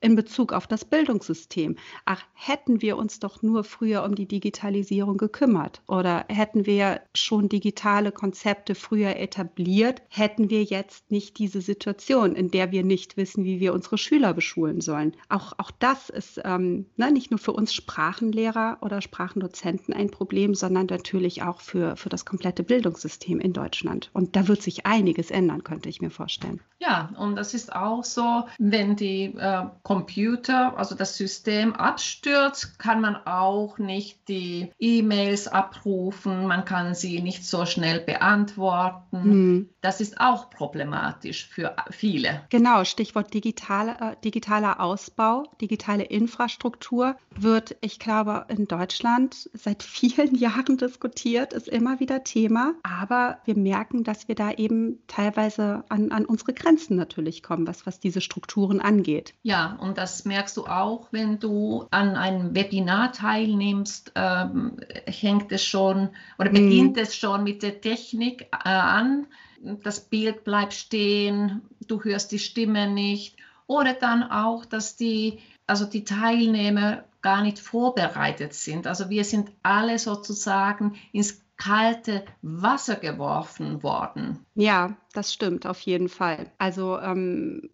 in 0.00 0.16
Bezug 0.16 0.52
auf 0.52 0.66
das 0.66 0.84
Bildungssystem. 0.84 1.76
Ach, 2.04 2.22
hätten 2.34 2.82
wir 2.82 2.96
uns 2.96 3.20
doch 3.20 3.42
nur 3.42 3.64
früher 3.64 4.04
um 4.04 4.14
die 4.14 4.26
Digitalisierung 4.26 5.16
gekümmert 5.16 5.82
oder 5.86 6.24
hätten 6.28 6.66
wir 6.66 7.02
schon 7.14 7.48
digitale 7.48 8.12
Konzepte 8.12 8.74
früher 8.74 9.16
etabliert, 9.16 10.02
hätten 10.08 10.50
wir 10.50 10.64
jetzt 10.64 11.10
nicht 11.10 11.38
diese 11.38 11.60
Situation, 11.60 12.34
in 12.34 12.50
der 12.50 12.72
wir 12.72 12.82
nicht 12.82 13.16
wissen, 13.16 13.44
wie 13.44 13.60
wir 13.60 13.74
unsere 13.74 13.98
Schüler 13.98 14.32
beschulen 14.32 14.80
sollen. 14.80 15.14
Auch, 15.28 15.52
auch 15.58 15.70
das 15.70 16.08
ist 16.08 16.40
ähm, 16.44 16.86
ne, 16.96 17.12
nicht 17.12 17.30
nur 17.30 17.38
für 17.38 17.52
uns 17.52 17.74
Sprachenlehrer 17.74 18.78
oder 18.80 19.02
Sprachendozenten 19.02 19.92
ein 19.92 20.10
Problem, 20.10 20.54
sondern 20.54 20.86
natürlich 20.86 21.42
auch 21.42 21.60
für, 21.60 21.96
für 21.96 22.08
das 22.08 22.24
komplette 22.24 22.62
Bildungssystem 22.62 23.40
in 23.40 23.52
Deutschland. 23.52 24.10
Und 24.14 24.36
da 24.36 24.48
wird 24.48 24.62
sich 24.62 24.86
einiges 24.86 25.30
ändern, 25.30 25.64
könnte 25.64 25.88
ich 25.88 26.00
mir 26.00 26.10
vorstellen. 26.10 26.60
Ja, 26.78 27.10
und 27.18 27.36
das 27.36 27.52
ist 27.52 27.74
auch 27.74 28.04
so, 28.04 28.44
wenn 28.58 28.96
die 28.96 29.34
äh, 29.36 29.64
Computer, 29.90 30.78
also 30.78 30.94
das 30.94 31.16
System 31.16 31.72
abstürzt, 31.72 32.78
kann 32.78 33.00
man 33.00 33.16
auch 33.26 33.78
nicht 33.78 34.28
die 34.28 34.70
E-Mails 34.78 35.48
abrufen, 35.48 36.46
man 36.46 36.64
kann 36.64 36.94
sie 36.94 37.20
nicht 37.20 37.44
so 37.44 37.66
schnell 37.66 37.98
beantworten. 37.98 39.22
Hm. 39.24 39.68
Das 39.80 40.00
ist 40.00 40.20
auch 40.20 40.48
problematisch 40.48 41.48
für 41.48 41.74
viele. 41.90 42.42
Genau, 42.50 42.84
Stichwort 42.84 43.34
digitale, 43.34 43.96
äh, 44.00 44.16
digitaler 44.22 44.78
Ausbau, 44.78 45.42
digitale 45.60 46.04
Infrastruktur 46.04 47.16
wird, 47.34 47.74
ich 47.80 47.98
glaube, 47.98 48.46
in 48.46 48.68
Deutschland 48.68 49.50
seit 49.54 49.82
vielen 49.82 50.36
Jahren 50.36 50.76
diskutiert, 50.76 51.52
ist 51.52 51.66
immer 51.66 51.98
wieder 51.98 52.22
Thema. 52.22 52.74
Aber 52.84 53.38
wir 53.44 53.56
merken, 53.56 54.04
dass 54.04 54.28
wir 54.28 54.36
da 54.36 54.52
eben 54.52 55.00
teilweise 55.08 55.82
an, 55.88 56.12
an 56.12 56.26
unsere 56.26 56.52
Grenzen 56.52 56.94
natürlich 56.94 57.42
kommen, 57.42 57.66
was, 57.66 57.86
was 57.86 57.98
diese 57.98 58.20
Strukturen 58.20 58.80
angeht. 58.80 59.34
Ja, 59.42 59.79
und 59.80 59.98
das 59.98 60.24
merkst 60.24 60.56
du 60.56 60.66
auch, 60.66 61.08
wenn 61.10 61.38
du 61.38 61.86
an 61.90 62.16
einem 62.16 62.54
Webinar 62.54 63.12
teilnimmst, 63.12 64.12
ähm, 64.14 64.76
hängt 65.06 65.50
es 65.52 65.64
schon 65.64 66.10
oder 66.38 66.50
beginnt 66.50 66.96
mm. 66.96 67.00
es 67.00 67.16
schon 67.16 67.44
mit 67.44 67.62
der 67.62 67.80
Technik 67.80 68.42
äh, 68.52 68.68
an. 68.68 69.26
Das 69.62 70.00
Bild 70.00 70.44
bleibt 70.44 70.74
stehen, 70.74 71.62
du 71.86 72.02
hörst 72.02 72.32
die 72.32 72.38
Stimme 72.38 72.88
nicht. 72.88 73.36
Oder 73.66 73.94
dann 73.94 74.22
auch, 74.22 74.64
dass 74.64 74.96
die, 74.96 75.38
also 75.66 75.84
die 75.84 76.04
Teilnehmer 76.04 77.04
gar 77.22 77.42
nicht 77.42 77.58
vorbereitet 77.58 78.54
sind. 78.54 78.86
Also 78.86 79.10
wir 79.10 79.24
sind 79.24 79.52
alle 79.62 79.98
sozusagen 79.98 80.96
ins 81.12 81.42
kalte 81.56 82.24
Wasser 82.42 82.96
geworfen 82.96 83.82
worden. 83.82 84.44
Ja, 84.54 84.96
das 85.12 85.32
stimmt 85.32 85.66
auf 85.66 85.80
jeden 85.80 86.08
Fall. 86.08 86.50
Also 86.58 86.98
ähm, 86.98 87.70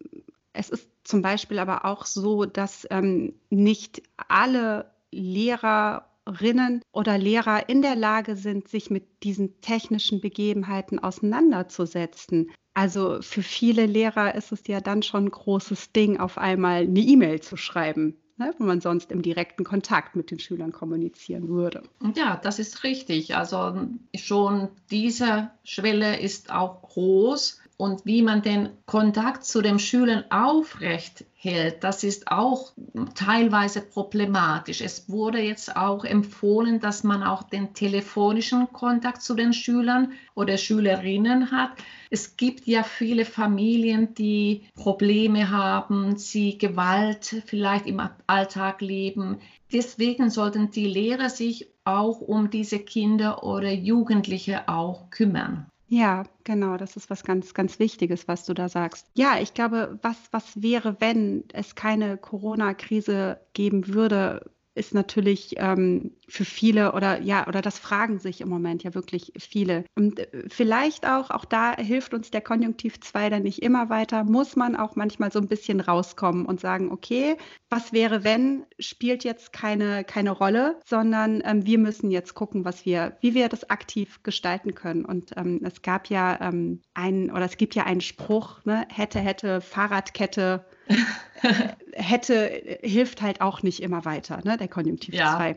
es 0.53 0.71
ist 0.71 0.89
zum 1.07 1.23
Beispiel 1.23 1.59
aber 1.59 1.85
auch 1.85 2.07
so, 2.07 2.45
dass 2.45 2.87
ähm, 2.91 3.35
nicht 3.51 4.03
alle 4.29 4.91
Lehrerinnen 5.13 6.83
oder 6.93 7.17
Lehrer 7.19 7.69
in 7.69 7.83
der 7.83 7.97
Lage 7.97 8.37
sind, 8.37 8.69
sich 8.69 8.91
mit 8.91 9.23
diesen 9.23 9.61
technischen 9.61 10.21
Begebenheiten 10.21 10.99
auseinanderzusetzen. 10.99 12.51
Also 12.75 13.23
für 13.23 13.43
viele 13.43 13.87
Lehrer 13.87 14.35
ist 14.35 14.53
es 14.53 14.67
ja 14.67 14.81
dann 14.81 15.03
schon 15.03 15.27
ein 15.27 15.31
großes 15.31 15.93
Ding, 15.93 16.19
auf 16.19 16.39
einmal 16.39 16.83
eine 16.83 17.01
E-Mail 17.01 17.41
zu 17.41 17.57
schreiben 17.57 18.17
ne, 18.39 18.55
wo 18.59 18.65
man 18.65 18.81
sonst 18.81 19.11
im 19.11 19.23
direkten 19.23 19.65
Kontakt 19.65 20.17
mit 20.17 20.31
den 20.31 20.39
Schülern 20.39 20.73
kommunizieren 20.73 21.49
würde. 21.49 21.83
Ja, 22.15 22.37
das 22.37 22.59
ist 22.59 22.85
richtig. 22.85 23.37
Also 23.37 23.89
schon 24.15 24.69
diese 24.91 25.51
Schwelle 25.65 26.21
ist 26.21 26.53
auch 26.53 26.83
groß 26.83 27.61
und 27.79 28.07
wie 28.07 28.23
man 28.23 28.41
den 28.41 28.71
Kontakt 28.87 29.45
zu 29.45 29.61
den 29.61 29.79
Schülern 29.79 30.25
aufrecht 30.31 31.27
hält, 31.35 31.85
das 31.85 32.05
ist 32.05 32.33
auch 32.33 32.73
teilweise 33.15 33.83
problematisch. 33.83 34.81
Es 34.81 35.11
wurde 35.11 35.41
jetzt 35.41 35.77
auch 35.77 36.05
empfohlen, 36.05 36.81
dass 36.81 37.05
man 37.05 37.23
auch 37.23 37.43
den 37.43 37.75
telefonischen 37.75 38.73
Kontakt 38.73 39.21
zu 39.21 39.35
den 39.35 39.53
Schülern 39.53 40.13
oder 40.35 40.57
Schülerinnen 40.57 41.51
hat. 41.51 41.73
Es 42.09 42.39
gibt 42.39 42.67
ja 42.67 42.83
viele 42.83 43.27
Familien, 43.27 44.15
die 44.15 44.63
Probleme 44.75 45.51
haben, 45.51 46.17
sie 46.17 46.57
Gewalt 46.57 47.43
vielleicht 47.45 47.87
im 47.87 48.01
Alltag 48.27 48.81
leben. 48.81 49.39
Deswegen 49.71 50.31
sollten 50.31 50.71
die 50.71 50.87
Lehrer 50.87 51.29
sich 51.29 51.69
auch 51.85 52.21
um 52.21 52.49
diese 52.49 52.79
Kinder 52.79 53.45
oder 53.45 53.71
Jugendliche 53.71 54.67
auch 54.69 55.11
kümmern. 55.11 55.67
Ja, 55.89 56.25
genau, 56.45 56.77
das 56.77 56.97
ist 56.97 57.11
was 57.11 57.23
ganz, 57.23 57.55
ganz 57.55 57.79
Wichtiges, 57.79 58.27
was 58.27 58.45
du 58.45 58.55
da 58.55 58.69
sagst. 58.69 59.09
Ja, 59.15 59.39
ich 59.41 59.55
glaube, 59.55 59.99
was, 60.03 60.17
was 60.33 60.61
wäre, 60.63 60.97
wenn 61.01 61.45
es 61.53 61.75
keine 61.77 62.17
Corona-Krise 62.19 63.41
geben 63.53 63.87
würde, 63.89 64.51
ist 64.77 64.95
natürlich 64.95 65.55
ähm, 65.57 66.13
für 66.29 66.45
viele 66.45 66.93
oder 66.93 67.21
ja, 67.21 67.47
oder 67.49 67.63
das 67.63 67.79
fragen 67.79 68.19
sich 68.19 68.41
im 68.43 68.49
Moment 68.49 68.83
ja 68.85 68.95
wirklich 68.95 69.33
viele. 69.39 69.85
Und 69.95 70.21
äh, 70.21 70.45
vielleicht 70.49 71.07
auch, 71.07 71.31
auch 71.31 71.47
da 71.47 71.75
hilft 71.77 72.13
uns 72.13 72.31
der 72.31 72.43
Konjunktiv 72.43 73.01
2 73.01 73.31
dann 73.31 73.43
nicht 73.43 73.63
immer 73.63 73.89
weiter, 73.89 74.25
muss 74.25 74.55
man 74.55 74.77
auch 74.77 74.95
manchmal 74.95 75.33
so 75.33 75.39
ein 75.39 75.49
bisschen 75.49 75.81
rauskommen 75.81 76.45
und 76.45 76.61
sagen, 76.61 76.93
okay, 76.93 77.37
was 77.71 77.93
wäre, 77.93 78.23
wenn, 78.23 78.65
spielt 78.79 79.25
jetzt 79.25 79.53
keine, 79.53 80.05
keine 80.05 80.31
Rolle, 80.31 80.79
sondern 80.85 81.43
ähm, 81.45 81.65
wir 81.65 81.79
müssen 81.79 82.11
jetzt 82.11 82.35
gucken, 82.35 82.65
was 82.65 82.85
wir, 82.85 83.17
wie 83.21 83.35
wir 83.35 83.49
das 83.49 83.71
aktiv 83.71 84.23
gestalten 84.23 84.75
können. 84.75 85.07
Und 85.07 85.33
ähm, 85.37 85.61
es 85.65 85.81
gab 85.81 86.11
ja 86.11 86.39
ähm, 86.41 86.83
einen, 86.93 87.31
oder 87.31 87.47
es 87.47 87.57
gibt 87.57 87.75
ja 87.75 87.85
einen 87.85 88.03
Spruch, 88.03 88.63
ne, 88.65 88.87
hätte, 88.93 89.21
hätte, 89.21 89.63
Fahrradkette, 89.63 90.67
hätte, 91.97 92.79
hilft 92.83 93.23
halt 93.23 93.41
auch 93.41 93.63
nicht 93.63 93.81
immer 93.83 94.05
weiter, 94.05 94.41
ne, 94.45 94.57
der 94.57 94.69
Konjunktiv 94.69 95.15
2. 95.15 95.49
Ja, 95.51 95.57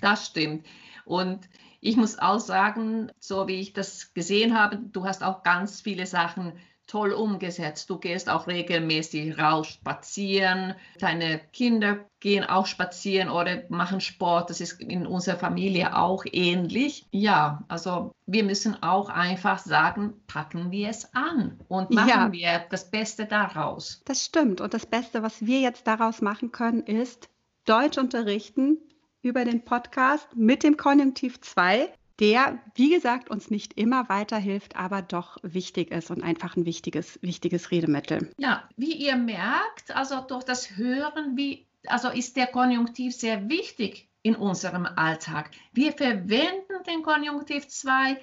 das 0.00 0.26
stimmt. 0.26 0.66
Und 1.04 1.48
ich 1.80 1.96
muss 1.96 2.18
auch 2.18 2.40
sagen, 2.40 3.12
so 3.18 3.46
wie 3.46 3.60
ich 3.60 3.72
das 3.74 4.14
gesehen 4.14 4.58
habe, 4.58 4.78
du 4.78 5.04
hast 5.04 5.22
auch 5.22 5.42
ganz 5.42 5.80
viele 5.80 6.06
Sachen 6.06 6.54
toll 6.86 7.12
umgesetzt. 7.12 7.88
Du 7.90 7.98
gehst 7.98 8.28
auch 8.28 8.46
regelmäßig 8.46 9.38
raus 9.38 9.68
spazieren. 9.68 10.74
Deine 10.98 11.40
Kinder 11.52 12.04
gehen 12.20 12.44
auch 12.44 12.66
spazieren 12.66 13.28
oder 13.28 13.62
machen 13.68 14.00
Sport. 14.00 14.50
Das 14.50 14.60
ist 14.60 14.80
in 14.80 15.06
unserer 15.06 15.36
Familie 15.36 15.96
auch 15.96 16.24
ähnlich. 16.30 17.06
Ja, 17.10 17.64
also 17.68 18.12
wir 18.26 18.44
müssen 18.44 18.82
auch 18.82 19.08
einfach 19.08 19.58
sagen, 19.58 20.14
packen 20.26 20.70
wir 20.70 20.88
es 20.88 21.14
an 21.14 21.58
und 21.68 21.90
machen 21.90 22.08
ja. 22.08 22.32
wir 22.32 22.64
das 22.70 22.90
Beste 22.90 23.26
daraus. 23.26 24.02
Das 24.04 24.24
stimmt. 24.24 24.60
Und 24.60 24.74
das 24.74 24.86
Beste, 24.86 25.22
was 25.22 25.44
wir 25.44 25.60
jetzt 25.60 25.86
daraus 25.86 26.22
machen 26.22 26.52
können, 26.52 26.82
ist 26.82 27.28
Deutsch 27.64 27.98
unterrichten 27.98 28.78
über 29.22 29.44
den 29.44 29.64
Podcast 29.64 30.28
mit 30.36 30.62
dem 30.62 30.76
Konjunktiv 30.76 31.40
2 31.40 31.90
der, 32.20 32.60
wie 32.74 32.90
gesagt, 32.90 33.28
uns 33.30 33.50
nicht 33.50 33.74
immer 33.74 34.08
weiterhilft, 34.08 34.76
aber 34.76 35.02
doch 35.02 35.36
wichtig 35.42 35.90
ist 35.90 36.10
und 36.10 36.22
einfach 36.22 36.56
ein 36.56 36.64
wichtiges, 36.64 37.18
wichtiges 37.22 37.70
Redemittel. 37.70 38.32
Ja, 38.38 38.68
wie 38.76 38.92
ihr 38.92 39.16
merkt, 39.16 39.94
also 39.94 40.20
durch 40.20 40.44
das 40.44 40.76
Hören, 40.76 41.36
wie, 41.36 41.66
also 41.86 42.08
ist 42.08 42.36
der 42.36 42.46
Konjunktiv 42.46 43.14
sehr 43.14 43.48
wichtig 43.48 44.08
in 44.22 44.36
unserem 44.36 44.86
Alltag. 44.86 45.50
Wir 45.72 45.92
verwenden 45.92 46.82
den 46.86 47.02
Konjunktiv 47.02 47.66
2 47.68 48.18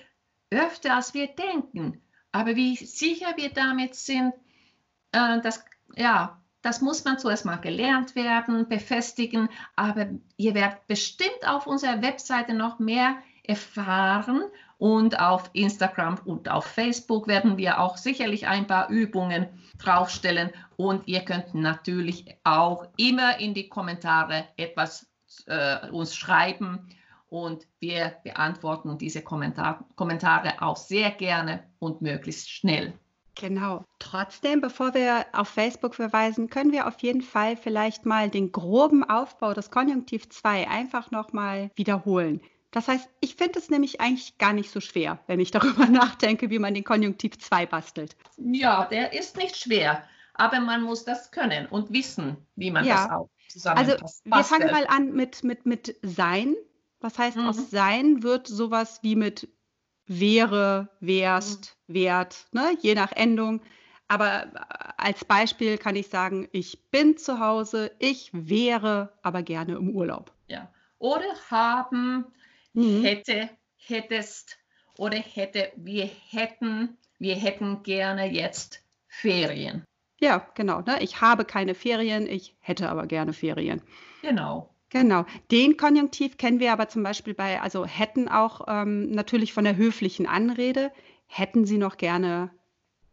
öfter, 0.50 0.96
als 0.96 1.14
wir 1.14 1.28
denken. 1.28 2.02
Aber 2.32 2.56
wie 2.56 2.76
sicher 2.78 3.34
wir 3.36 3.50
damit 3.50 3.96
sind, 3.96 4.34
äh, 5.12 5.42
das, 5.42 5.66
ja, 5.96 6.42
das 6.62 6.82
muss 6.82 7.04
man 7.04 7.20
zuerst 7.20 7.46
mal 7.46 7.58
gelernt 7.58 8.16
werden, 8.16 8.70
befestigen. 8.70 9.50
Aber 9.76 10.10
ihr 10.38 10.54
werdet 10.54 10.88
bestimmt 10.88 11.46
auf 11.46 11.68
unserer 11.68 12.02
Webseite 12.02 12.54
noch 12.54 12.80
mehr 12.80 13.18
erfahren. 13.44 14.44
Und 14.78 15.20
auf 15.20 15.50
Instagram 15.54 16.20
und 16.26 16.50
auf 16.50 16.66
Facebook 16.66 17.28
werden 17.28 17.58
wir 17.58 17.80
auch 17.80 17.98
sicherlich 17.98 18.48
ein 18.48 18.66
paar 18.66 18.90
Übungen 18.90 19.48
draufstellen. 19.78 20.50
Und 20.76 21.08
ihr 21.08 21.22
könnt 21.22 21.54
natürlich 21.54 22.26
auch 22.44 22.88
immer 22.98 23.40
in 23.40 23.54
die 23.54 23.70
Kommentare 23.70 24.46
etwas 24.58 25.08
äh, 25.46 25.88
uns 25.90 26.16
schreiben. 26.16 26.90
Und 27.30 27.68
wir 27.80 28.16
beantworten 28.24 28.98
diese 28.98 29.22
Kommentar 29.22 29.86
Kommentare 29.96 30.62
auch 30.62 30.78
sehr 30.78 31.12
gerne 31.12 31.64
und 31.80 32.02
möglichst 32.02 32.50
schnell. 32.50 32.94
Genau. 33.36 33.86
Trotzdem, 34.00 34.62
bevor 34.62 34.94
wir 34.94 35.26
auf 35.32 35.48
Facebook 35.48 35.96
verweisen, 35.96 36.50
können 36.50 36.72
wir 36.72 36.88
auf 36.88 37.00
jeden 37.00 37.22
Fall 37.22 37.56
vielleicht 37.56 38.06
mal 38.06 38.30
den 38.30 38.52
groben 38.52 39.04
Aufbau 39.04 39.54
des 39.54 39.72
Konjunktiv 39.72 40.30
2 40.30 40.68
einfach 40.68 41.12
nochmal 41.12 41.72
wiederholen. 41.76 42.42
Das 42.72 42.88
heißt, 42.88 43.10
ich 43.20 43.36
finde 43.36 43.60
es 43.60 43.70
nämlich 43.70 44.00
eigentlich 44.00 44.38
gar 44.38 44.54
nicht 44.54 44.72
so 44.72 44.80
schwer, 44.80 45.20
wenn 45.28 45.40
ich 45.40 45.51
darüber 45.51 45.86
nachdenke, 45.86 46.50
wie 46.50 46.60
man 46.60 46.74
den 46.74 46.84
Konjunktiv 46.84 47.38
2 47.38 47.66
bastelt. 47.66 48.16
Ja, 48.38 48.86
der 48.86 49.13
ist 49.13 49.38
nicht 49.38 49.58
schwer, 49.58 50.04
aber 50.34 50.60
man 50.60 50.82
muss 50.82 51.04
das 51.04 51.32
können 51.32 51.68
und 51.68 51.92
wissen, 51.92 52.38
wie 52.56 52.72
man 52.72 52.86
ja. 52.86 52.96
das 52.96 53.12
auch 53.12 53.30
zusammen 53.50 53.78
Also 53.78 53.96
wir 54.24 54.44
fangen 54.44 54.72
mal 54.72 54.88
an 54.88 55.12
mit, 55.13 55.44
mit, 55.44 55.66
mit 55.66 55.96
sein. 56.01 56.56
Was 57.01 57.18
heißt, 57.18 57.38
mhm. 57.38 57.48
aus 57.48 57.70
sein 57.70 58.24
wird 58.24 58.48
sowas 58.48 59.00
wie 59.01 59.16
mit 59.16 59.50
wäre, 60.06 60.90
wärst, 61.00 61.78
mhm. 61.88 61.94
wert, 61.94 62.48
ne? 62.51 62.78
je 62.82 62.96
nach 62.96 63.12
Endung. 63.12 63.62
Aber 64.08 64.48
als 64.98 65.24
Beispiel 65.24 65.78
kann 65.78 65.96
ich 65.96 66.10
sagen, 66.10 66.50
ich 66.51 66.90
bin 66.92 67.18
zu 67.18 67.40
Hause, 67.40 67.92
ich 67.98 68.30
wäre 68.34 69.13
aber 69.22 69.42
gerne 69.42 69.75
im 69.75 69.90
Urlaub. 69.96 70.34
Ja. 70.48 70.70
Oder 70.98 71.34
haben, 71.50 72.25
mhm. 72.74 73.04
hätte, 73.04 73.50
hättest 73.78 74.58
oder 74.98 75.18
hätte, 75.18 75.72
wir 75.75 76.10
hätten, 76.30 76.98
wir 77.20 77.36
hätten 77.36 77.84
gerne 77.84 78.32
jetzt 78.32 78.84
Ferien. 79.08 79.84
Ja, 80.20 80.48
genau. 80.56 80.82
Ne? 80.82 81.01
Ich 81.01 81.22
habe 81.22 81.46
keine 81.46 81.74
Ferien, 81.74 82.28
ich 82.28 82.56
hätte 82.60 82.90
aber 82.90 83.08
gerne 83.08 83.34
Ferien. 83.34 83.82
Genau. 84.22 84.70
Genau. 84.90 85.25
Den 85.51 85.78
Konjunktiv 85.78 86.38
kennen 86.38 86.60
wir 86.60 86.74
aber 86.74 86.90
zum 86.90 87.01
Beispiel 87.01 87.34
bei, 87.34 87.62
also 87.62 87.86
hätten 87.86 88.28
auch 88.28 88.62
ähm, 88.68 89.10
natürlich 89.10 89.54
von 89.54 89.63
der 89.63 89.78
höflichen 89.78 90.28
Anrede. 90.28 90.92
Hätten 91.28 91.66
Sie 91.66 91.78
noch 91.78 91.98
gerne 91.98 92.51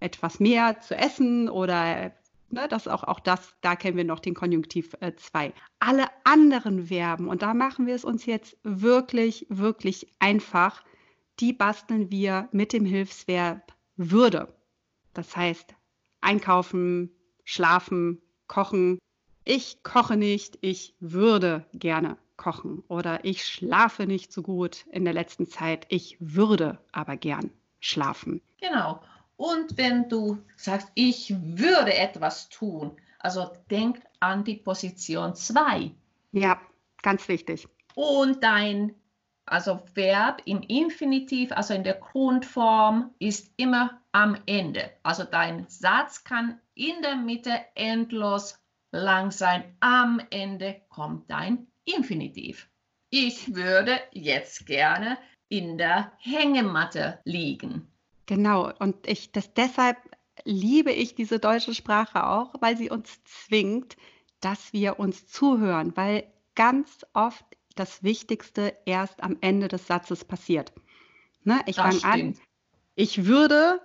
etwas 0.01 0.41
mehr 0.41 0.81
zu 0.81 0.97
essen 0.97 1.49
oder 1.49 2.13
ne, 2.51 2.69
das 2.69 2.89
auch, 2.89 3.05
auch 3.05 3.21
das, 3.21 3.55
da 3.61 3.77
kennen 3.77 3.97
wir 3.97 4.05
noch 4.05 4.21
den 4.21 4.35
Konjunktiv 4.35 4.97
2. 5.17 5.47
Äh, 5.47 5.53
Alle 5.79 6.07
anderen 6.25 6.87
Verben, 6.87 7.29
und 7.29 7.43
da 7.43 7.55
machen 7.55 7.87
wir 7.87 7.95
es 7.95 8.05
uns 8.05 8.27
jetzt 8.27 8.57
wirklich, 8.63 9.47
wirklich 9.49 10.09
einfach, 10.19 10.83
die 11.41 11.53
basteln 11.53 12.11
wir 12.11 12.49
mit 12.53 12.73
dem 12.73 12.85
Hilfsverb 12.85 13.73
würde. 13.97 14.53
Das 15.15 15.37
heißt, 15.37 15.75
einkaufen, 16.21 17.11
schlafen, 17.45 18.21
kochen, 18.47 18.99
ich 19.45 19.83
koche 19.83 20.17
nicht, 20.17 20.59
ich 20.61 20.95
würde 21.01 21.65
gerne 21.73 22.19
kochen 22.37 22.83
oder 22.89 23.25
ich 23.25 23.45
schlafe 23.45 24.07
nicht 24.07 24.33
so 24.33 24.43
gut 24.43 24.87
in 24.91 25.05
der 25.05 25.15
letzten 25.15 25.47
Zeit, 25.47 25.87
ich 25.89 26.17
würde 26.21 26.79
aber 26.93 27.17
gern 27.17 27.51
schlafen. 27.81 28.41
Genau. 28.61 29.01
Und 29.39 29.79
wenn 29.79 30.09
du 30.09 30.39
sagst, 30.57 30.91
ich 30.95 31.33
würde 31.39 31.95
etwas 31.95 32.49
tun, 32.49 32.97
also 33.21 33.51
denk 33.71 34.03
an 34.21 34.45
die 34.45 34.57
Position 34.57 35.35
2. 35.35 35.93
Ja, 36.33 36.61
ganz 37.03 37.29
wichtig. 37.29 37.69
Und 37.95 38.43
dein 38.43 38.95
also 39.47 39.81
Verb 39.95 40.43
im 40.45 40.63
Infinitiv, 40.63 41.53
also 41.53 41.73
in 41.75 41.85
der 41.85 41.95
Grundform, 41.95 43.15
ist 43.19 43.53
immer 43.57 44.03
am 44.13 44.37
Ende. 44.47 44.91
Also 45.03 45.25
dein 45.25 45.67
Satz 45.69 46.25
kann 46.25 46.61
in 46.75 47.01
der 47.03 47.17
Mitte 47.17 47.53
endlos 47.75 48.59
lang 48.93 49.31
sein. 49.31 49.77
Am 49.81 50.21
Ende 50.31 50.83
kommt 50.89 51.31
dein 51.31 51.67
Infinitiv. 51.85 52.69
Ich 53.11 53.55
würde 53.55 53.99
jetzt 54.13 54.67
gerne 54.67 55.17
in 55.49 55.79
der 55.79 56.13
Hängematte 56.19 57.21
liegen. 57.25 57.91
Genau, 58.29 58.71
und 58.79 59.07
ich 59.07 59.33
das 59.33 59.55
deshalb 59.55 59.97
liebe 60.45 60.93
ich 60.93 61.15
diese 61.15 61.39
deutsche 61.39 61.75
Sprache 61.75 62.27
auch, 62.27 62.53
weil 62.61 62.77
sie 62.77 62.91
uns 62.91 63.25
zwingt, 63.25 63.97
dass 64.41 64.73
wir 64.75 65.01
uns 65.01 65.27
zuhören, 65.27 65.97
weil 65.97 66.31
ganz 66.55 67.07
oft 67.15 67.45
das 67.75 68.03
Wichtigste 68.03 68.77
erst 68.85 69.23
am 69.23 69.39
Ende 69.41 69.69
des 69.69 69.87
Satzes 69.87 70.27
passiert. 70.27 70.73
Ne, 71.43 71.61
ich 71.65 71.77
fange 71.77 72.05
an, 72.05 72.39
ich 72.95 73.25
würde 73.25 73.81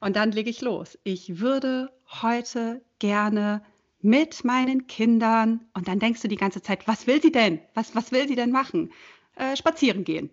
und 0.00 0.16
dann 0.16 0.32
lege 0.32 0.50
ich 0.50 0.60
los. 0.60 0.98
Ich 1.02 1.40
würde 1.40 1.90
heute 2.20 2.84
gerne 2.98 3.64
mit 4.02 4.44
meinen 4.44 4.86
Kindern. 4.86 5.66
Und 5.72 5.88
dann 5.88 5.98
denkst 5.98 6.20
du 6.20 6.28
die 6.28 6.36
ganze 6.36 6.60
Zeit, 6.60 6.86
was 6.86 7.06
will 7.06 7.22
sie 7.22 7.32
denn? 7.32 7.60
Was, 7.72 7.94
was 7.94 8.12
will 8.12 8.28
sie 8.28 8.36
denn 8.36 8.50
machen? 8.50 8.92
Äh, 9.34 9.56
spazieren 9.56 10.04
gehen. 10.04 10.30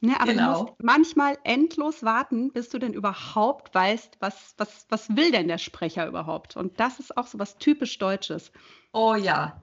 Ne, 0.00 0.14
aber 0.20 0.32
genau. 0.32 0.52
du 0.52 0.60
musst 0.60 0.82
manchmal 0.82 1.38
endlos 1.44 2.02
warten, 2.02 2.52
bis 2.52 2.68
du 2.68 2.78
denn 2.78 2.92
überhaupt 2.92 3.74
weißt, 3.74 4.18
was, 4.20 4.54
was, 4.58 4.86
was 4.90 5.16
will 5.16 5.32
denn 5.32 5.48
der 5.48 5.58
Sprecher 5.58 6.06
überhaupt. 6.06 6.56
Und 6.56 6.78
das 6.78 7.00
ist 7.00 7.16
auch 7.16 7.26
so 7.26 7.38
was 7.38 7.56
typisch 7.58 7.96
Deutsches. 7.98 8.52
Oh 8.92 9.14
ja, 9.14 9.62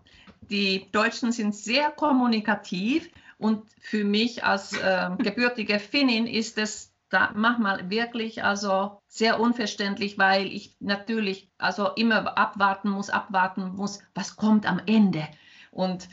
die 0.49 0.91
Deutschen 0.91 1.31
sind 1.31 1.55
sehr 1.55 1.91
kommunikativ 1.91 3.09
und 3.37 3.63
für 3.79 4.03
mich 4.03 4.43
als 4.43 4.73
äh, 4.73 5.09
gebürtige 5.19 5.79
Finnin 5.79 6.25
ist 6.25 6.57
es 6.57 6.93
da 7.09 7.31
manchmal 7.35 7.91
wirklich 7.91 8.43
also 8.43 8.99
sehr 9.07 9.39
unverständlich, 9.39 10.17
weil 10.17 10.47
ich 10.47 10.75
natürlich 10.79 11.51
also 11.59 11.89
immer 11.89 12.37
abwarten 12.39 12.89
muss, 12.89 13.11
abwarten 13.11 13.75
muss, 13.75 13.99
was 14.15 14.35
kommt 14.35 14.65
am 14.65 14.81
Ende. 14.87 15.27
Und 15.69 16.09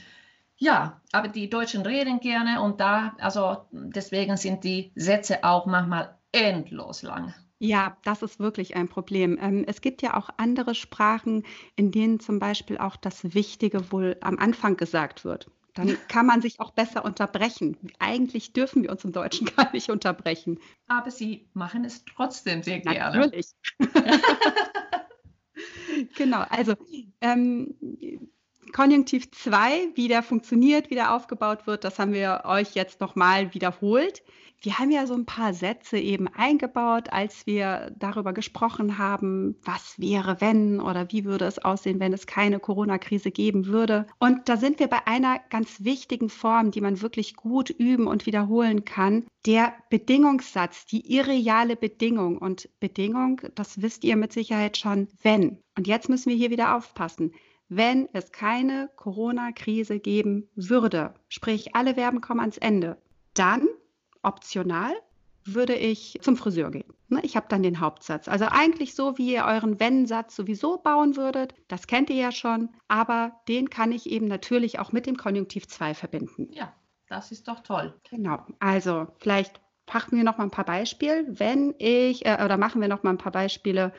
ja, 0.60 1.00
aber 1.10 1.28
die 1.28 1.48
Deutschen 1.48 1.82
reden 1.82 2.20
gerne 2.20 2.60
und 2.60 2.80
da, 2.80 3.16
also 3.18 3.64
deswegen 3.72 4.36
sind 4.36 4.62
die 4.62 4.92
Sätze 4.94 5.42
auch 5.42 5.64
manchmal 5.64 6.18
endlos 6.32 7.02
lang. 7.02 7.34
Ja, 7.58 7.96
das 8.04 8.22
ist 8.22 8.38
wirklich 8.40 8.76
ein 8.76 8.88
Problem. 8.88 9.38
Ähm, 9.40 9.64
es 9.66 9.80
gibt 9.80 10.02
ja 10.02 10.16
auch 10.16 10.28
andere 10.36 10.74
Sprachen, 10.74 11.44
in 11.76 11.90
denen 11.92 12.20
zum 12.20 12.38
Beispiel 12.38 12.76
auch 12.76 12.96
das 12.96 13.34
Wichtige 13.34 13.90
wohl 13.90 14.18
am 14.20 14.38
Anfang 14.38 14.76
gesagt 14.76 15.24
wird. 15.24 15.50
Dann 15.74 15.96
kann 16.08 16.26
man 16.26 16.42
sich 16.42 16.60
auch 16.60 16.72
besser 16.72 17.06
unterbrechen. 17.06 17.78
Eigentlich 17.98 18.52
dürfen 18.52 18.82
wir 18.82 18.90
uns 18.90 19.04
im 19.04 19.12
Deutschen 19.12 19.46
gar 19.56 19.72
nicht 19.72 19.88
unterbrechen. 19.88 20.58
Aber 20.88 21.10
Sie 21.10 21.48
machen 21.54 21.84
es 21.84 22.04
trotzdem 22.04 22.62
sehr 22.62 22.80
gerne. 22.80 23.18
Natürlich. 23.18 23.52
genau, 26.16 26.44
also 26.50 26.74
ähm, 27.22 27.74
Konjunktiv 28.72 29.30
2, 29.30 29.90
wie 29.94 30.08
der 30.08 30.22
funktioniert, 30.22 30.90
wie 30.90 30.94
der 30.94 31.14
aufgebaut 31.14 31.66
wird, 31.66 31.84
das 31.84 31.98
haben 31.98 32.12
wir 32.12 32.42
euch 32.44 32.74
jetzt 32.74 33.00
nochmal 33.00 33.54
wiederholt. 33.54 34.22
Wir 34.62 34.78
haben 34.78 34.90
ja 34.90 35.06
so 35.06 35.14
ein 35.14 35.24
paar 35.24 35.54
Sätze 35.54 35.98
eben 35.98 36.28
eingebaut, 36.28 37.10
als 37.10 37.46
wir 37.46 37.94
darüber 37.98 38.34
gesprochen 38.34 38.98
haben, 38.98 39.56
was 39.64 39.98
wäre, 39.98 40.42
wenn 40.42 40.80
oder 40.80 41.10
wie 41.10 41.24
würde 41.24 41.46
es 41.46 41.58
aussehen, 41.58 41.98
wenn 41.98 42.12
es 42.12 42.26
keine 42.26 42.60
Corona-Krise 42.60 43.30
geben 43.30 43.66
würde. 43.66 44.06
Und 44.18 44.50
da 44.50 44.58
sind 44.58 44.78
wir 44.78 44.88
bei 44.88 45.06
einer 45.06 45.40
ganz 45.48 45.82
wichtigen 45.82 46.28
Form, 46.28 46.72
die 46.72 46.82
man 46.82 47.00
wirklich 47.00 47.36
gut 47.36 47.70
üben 47.70 48.06
und 48.06 48.26
wiederholen 48.26 48.84
kann, 48.84 49.24
der 49.46 49.72
Bedingungssatz, 49.88 50.84
die 50.84 51.10
irreale 51.10 51.74
Bedingung. 51.74 52.36
Und 52.36 52.68
Bedingung, 52.80 53.40
das 53.54 53.80
wisst 53.80 54.04
ihr 54.04 54.16
mit 54.16 54.34
Sicherheit 54.34 54.76
schon, 54.76 55.08
wenn. 55.22 55.56
Und 55.78 55.86
jetzt 55.86 56.10
müssen 56.10 56.28
wir 56.28 56.36
hier 56.36 56.50
wieder 56.50 56.76
aufpassen 56.76 57.32
wenn 57.70 58.08
es 58.12 58.32
keine 58.32 58.90
Corona-Krise 58.96 60.00
geben 60.00 60.48
würde, 60.56 61.14
sprich 61.28 61.76
alle 61.76 61.94
Verben 61.94 62.20
kommen 62.20 62.40
ans 62.40 62.58
Ende, 62.58 62.98
dann 63.32 63.66
optional 64.22 64.92
würde 65.44 65.74
ich 65.74 66.18
zum 66.20 66.36
Friseur 66.36 66.70
gehen. 66.70 66.92
Ne, 67.08 67.20
ich 67.22 67.36
habe 67.36 67.46
dann 67.48 67.62
den 67.62 67.80
Hauptsatz. 67.80 68.28
Also 68.28 68.46
eigentlich 68.50 68.94
so, 68.94 69.16
wie 69.18 69.32
ihr 69.32 69.44
euren 69.44 69.80
Wenn-Satz 69.80 70.36
sowieso 70.36 70.78
bauen 70.78 71.16
würdet. 71.16 71.54
Das 71.68 71.86
kennt 71.86 72.10
ihr 72.10 72.16
ja 72.16 72.32
schon. 72.32 72.70
Aber 72.88 73.40
den 73.48 73.70
kann 73.70 73.92
ich 73.92 74.10
eben 74.10 74.26
natürlich 74.26 74.78
auch 74.78 74.92
mit 74.92 75.06
dem 75.06 75.16
Konjunktiv 75.16 75.66
2 75.66 75.94
verbinden. 75.94 76.48
Ja, 76.52 76.74
das 77.08 77.32
ist 77.32 77.48
doch 77.48 77.60
toll. 77.60 77.94
Genau. 78.10 78.44
Also 78.58 79.06
vielleicht 79.18 79.60
packen 79.86 80.16
wir 80.16 80.24
noch 80.24 80.38
mal 80.38 80.44
ein 80.44 80.50
paar 80.50 80.64
Beispiele. 80.64 81.24
Wenn 81.28 81.74
ich, 81.78 82.26
äh, 82.26 82.44
oder 82.44 82.56
machen 82.56 82.80
wir 82.80 82.88
noch 82.88 83.02
mal 83.02 83.10
ein 83.10 83.18
paar 83.18 83.32
Beispiele. 83.32 83.92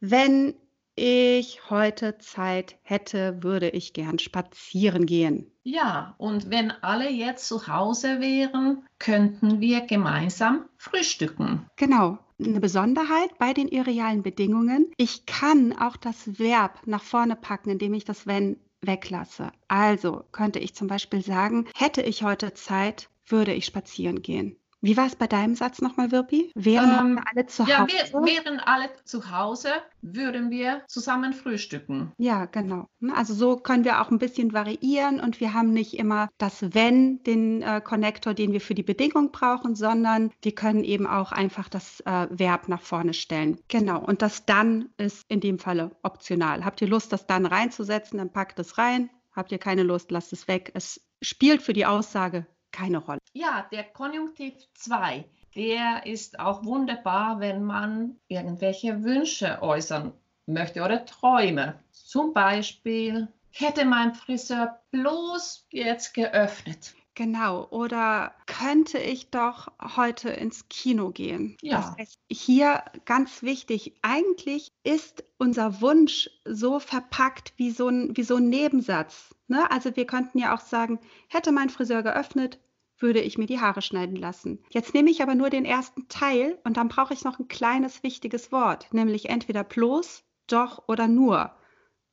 Wenn 0.00 0.54
ich 0.94 1.70
heute 1.70 2.18
Zeit 2.18 2.76
hätte, 2.82 3.42
würde 3.42 3.70
ich 3.70 3.92
gern 3.92 4.18
spazieren 4.18 5.06
gehen. 5.06 5.50
Ja, 5.62 6.14
und 6.18 6.50
wenn 6.50 6.70
alle 6.82 7.10
jetzt 7.10 7.46
zu 7.46 7.66
Hause 7.68 8.20
wären, 8.20 8.84
könnten 8.98 9.60
wir 9.60 9.82
gemeinsam 9.82 10.66
frühstücken. 10.76 11.66
Genau. 11.76 12.18
Eine 12.44 12.60
Besonderheit 12.60 13.38
bei 13.38 13.52
den 13.52 13.68
irrealen 13.68 14.24
Bedingungen, 14.24 14.90
ich 14.96 15.26
kann 15.26 15.72
auch 15.78 15.96
das 15.96 16.40
Verb 16.40 16.80
nach 16.86 17.02
vorne 17.02 17.36
packen, 17.36 17.70
indem 17.70 17.94
ich 17.94 18.04
das 18.04 18.26
wenn 18.26 18.56
weglasse. 18.80 19.52
Also 19.68 20.24
könnte 20.32 20.58
ich 20.58 20.74
zum 20.74 20.88
Beispiel 20.88 21.22
sagen, 21.22 21.68
hätte 21.76 22.02
ich 22.02 22.24
heute 22.24 22.52
Zeit, 22.54 23.10
würde 23.26 23.54
ich 23.54 23.64
spazieren 23.64 24.22
gehen. 24.22 24.56
Wie 24.84 24.96
war 24.96 25.06
es 25.06 25.14
bei 25.14 25.28
deinem 25.28 25.54
Satz 25.54 25.80
nochmal, 25.80 26.10
Wirpi? 26.10 26.50
Wären 26.56 26.90
ähm, 26.90 27.20
alle 27.32 27.46
zu 27.46 27.62
Hause? 27.62 27.70
Ja, 27.70 28.26
wären 28.26 28.58
alle 28.58 28.90
zu 29.04 29.30
Hause, 29.30 29.68
würden 30.02 30.50
wir 30.50 30.82
zusammen 30.88 31.32
frühstücken. 31.32 32.12
Ja, 32.18 32.46
genau. 32.46 32.88
Ne, 32.98 33.16
also 33.16 33.32
so 33.32 33.56
können 33.56 33.84
wir 33.84 34.02
auch 34.02 34.10
ein 34.10 34.18
bisschen 34.18 34.52
variieren 34.52 35.20
und 35.20 35.38
wir 35.38 35.54
haben 35.54 35.72
nicht 35.72 35.96
immer 35.96 36.28
das 36.36 36.74
Wenn, 36.74 37.22
den 37.22 37.62
äh, 37.62 37.80
Connector, 37.80 38.34
den 38.34 38.52
wir 38.52 38.60
für 38.60 38.74
die 38.74 38.82
Bedingung 38.82 39.30
brauchen, 39.30 39.76
sondern 39.76 40.32
wir 40.42 40.52
können 40.52 40.82
eben 40.82 41.06
auch 41.06 41.30
einfach 41.30 41.68
das 41.68 42.00
äh, 42.00 42.26
Verb 42.30 42.66
nach 42.68 42.82
vorne 42.82 43.14
stellen. 43.14 43.60
Genau. 43.68 44.04
Und 44.04 44.20
das 44.20 44.46
Dann 44.46 44.88
ist 44.96 45.24
in 45.28 45.38
dem 45.38 45.60
Falle 45.60 45.92
optional. 46.02 46.64
Habt 46.64 46.82
ihr 46.82 46.88
Lust, 46.88 47.12
das 47.12 47.28
Dann 47.28 47.46
reinzusetzen, 47.46 48.18
dann 48.18 48.32
packt 48.32 48.58
es 48.58 48.78
rein. 48.78 49.10
Habt 49.30 49.52
ihr 49.52 49.58
keine 49.58 49.84
Lust, 49.84 50.10
lasst 50.10 50.32
es 50.32 50.48
weg. 50.48 50.72
Es 50.74 51.00
spielt 51.22 51.62
für 51.62 51.72
die 51.72 51.86
Aussage 51.86 52.46
keine 52.72 52.98
Rolle. 52.98 53.18
Ja, 53.34 53.66
der 53.70 53.84
Konjunktiv 53.84 54.54
2, 54.74 55.24
der 55.54 56.06
ist 56.06 56.40
auch 56.40 56.64
wunderbar, 56.64 57.40
wenn 57.40 57.62
man 57.62 58.18
irgendwelche 58.28 59.04
Wünsche 59.04 59.62
äußern 59.62 60.12
möchte 60.46 60.82
oder 60.82 61.04
Träume. 61.04 61.78
Zum 61.90 62.32
Beispiel, 62.32 63.28
hätte 63.50 63.84
mein 63.84 64.14
Friseur 64.14 64.80
bloß 64.90 65.66
jetzt 65.70 66.14
geöffnet. 66.14 66.94
Genau, 67.14 67.66
oder 67.68 68.32
könnte 68.46 68.98
ich 68.98 69.30
doch 69.30 69.68
heute 69.96 70.30
ins 70.30 70.68
Kino 70.70 71.10
gehen? 71.10 71.58
Ja. 71.60 71.76
Das 71.76 71.96
heißt, 71.98 72.18
hier 72.30 72.82
ganz 73.04 73.42
wichtig, 73.42 73.98
eigentlich 74.00 74.72
ist 74.82 75.22
unser 75.36 75.82
Wunsch 75.82 76.30
so 76.46 76.80
verpackt 76.80 77.52
wie 77.56 77.70
so 77.70 77.88
ein, 77.88 78.16
wie 78.16 78.22
so 78.22 78.36
ein 78.36 78.48
Nebensatz. 78.48 79.34
Ne? 79.46 79.70
Also 79.70 79.94
wir 79.94 80.06
könnten 80.06 80.38
ja 80.38 80.54
auch 80.54 80.60
sagen, 80.60 81.00
hätte 81.28 81.52
mein 81.52 81.68
Friseur 81.68 82.02
geöffnet, 82.02 82.58
würde 82.96 83.20
ich 83.20 83.36
mir 83.36 83.46
die 83.46 83.60
Haare 83.60 83.82
schneiden 83.82 84.16
lassen. 84.16 84.64
Jetzt 84.70 84.94
nehme 84.94 85.10
ich 85.10 85.22
aber 85.22 85.34
nur 85.34 85.50
den 85.50 85.66
ersten 85.66 86.08
Teil 86.08 86.58
und 86.64 86.78
dann 86.78 86.88
brauche 86.88 87.12
ich 87.12 87.24
noch 87.24 87.38
ein 87.38 87.48
kleines 87.48 88.02
wichtiges 88.02 88.52
Wort, 88.52 88.88
nämlich 88.92 89.28
entweder 89.28 89.64
bloß, 89.64 90.24
doch 90.46 90.88
oder 90.88 91.08
nur. 91.08 91.54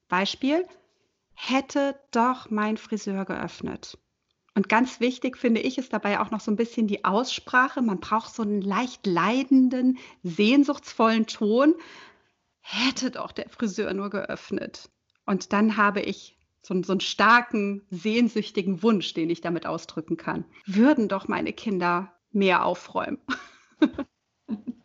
Beispiel, 0.10 0.68
hätte 1.36 1.98
doch 2.12 2.50
mein 2.50 2.76
Friseur 2.76 3.24
geöffnet. 3.24 3.98
Und 4.56 4.70
ganz 4.70 5.00
wichtig 5.00 5.38
finde 5.38 5.62
ich 5.62 5.78
ist 5.78 5.94
dabei 5.94 6.20
auch 6.20 6.32
noch 6.32 6.40
so 6.42 6.52
ein 6.52 6.56
bisschen 6.56 6.88
die 6.88 7.06
Aussprache. 7.06 7.82
Man 7.82 8.00
braucht 8.00 8.34
so 8.34 8.44
einen 8.44 8.62
leicht 8.62 9.06
leidenden, 9.06 9.98
sehnsuchtsvollen 10.24 11.28
Ton. 11.28 11.76
Hätte 12.60 13.12
doch 13.12 13.32
der 13.32 13.50
Friseur 13.50 13.94
nur 13.94 14.10
geöffnet. 14.10 14.90
Und 15.26 15.54
dann 15.54 15.78
habe 15.78 16.02
ich 16.02 16.38
so, 16.62 16.82
so 16.84 16.94
einen 16.94 17.00
starken, 17.00 17.84
sehnsüchtigen 17.90 18.84
Wunsch, 18.84 19.14
den 19.14 19.30
ich 19.30 19.42
damit 19.42 19.66
ausdrücken 19.66 20.18
kann. 20.18 20.46
Würden 20.66 21.08
doch 21.08 21.28
meine 21.28 21.54
Kinder 21.54 22.14
mehr 22.32 22.66
aufräumen. 22.66 23.20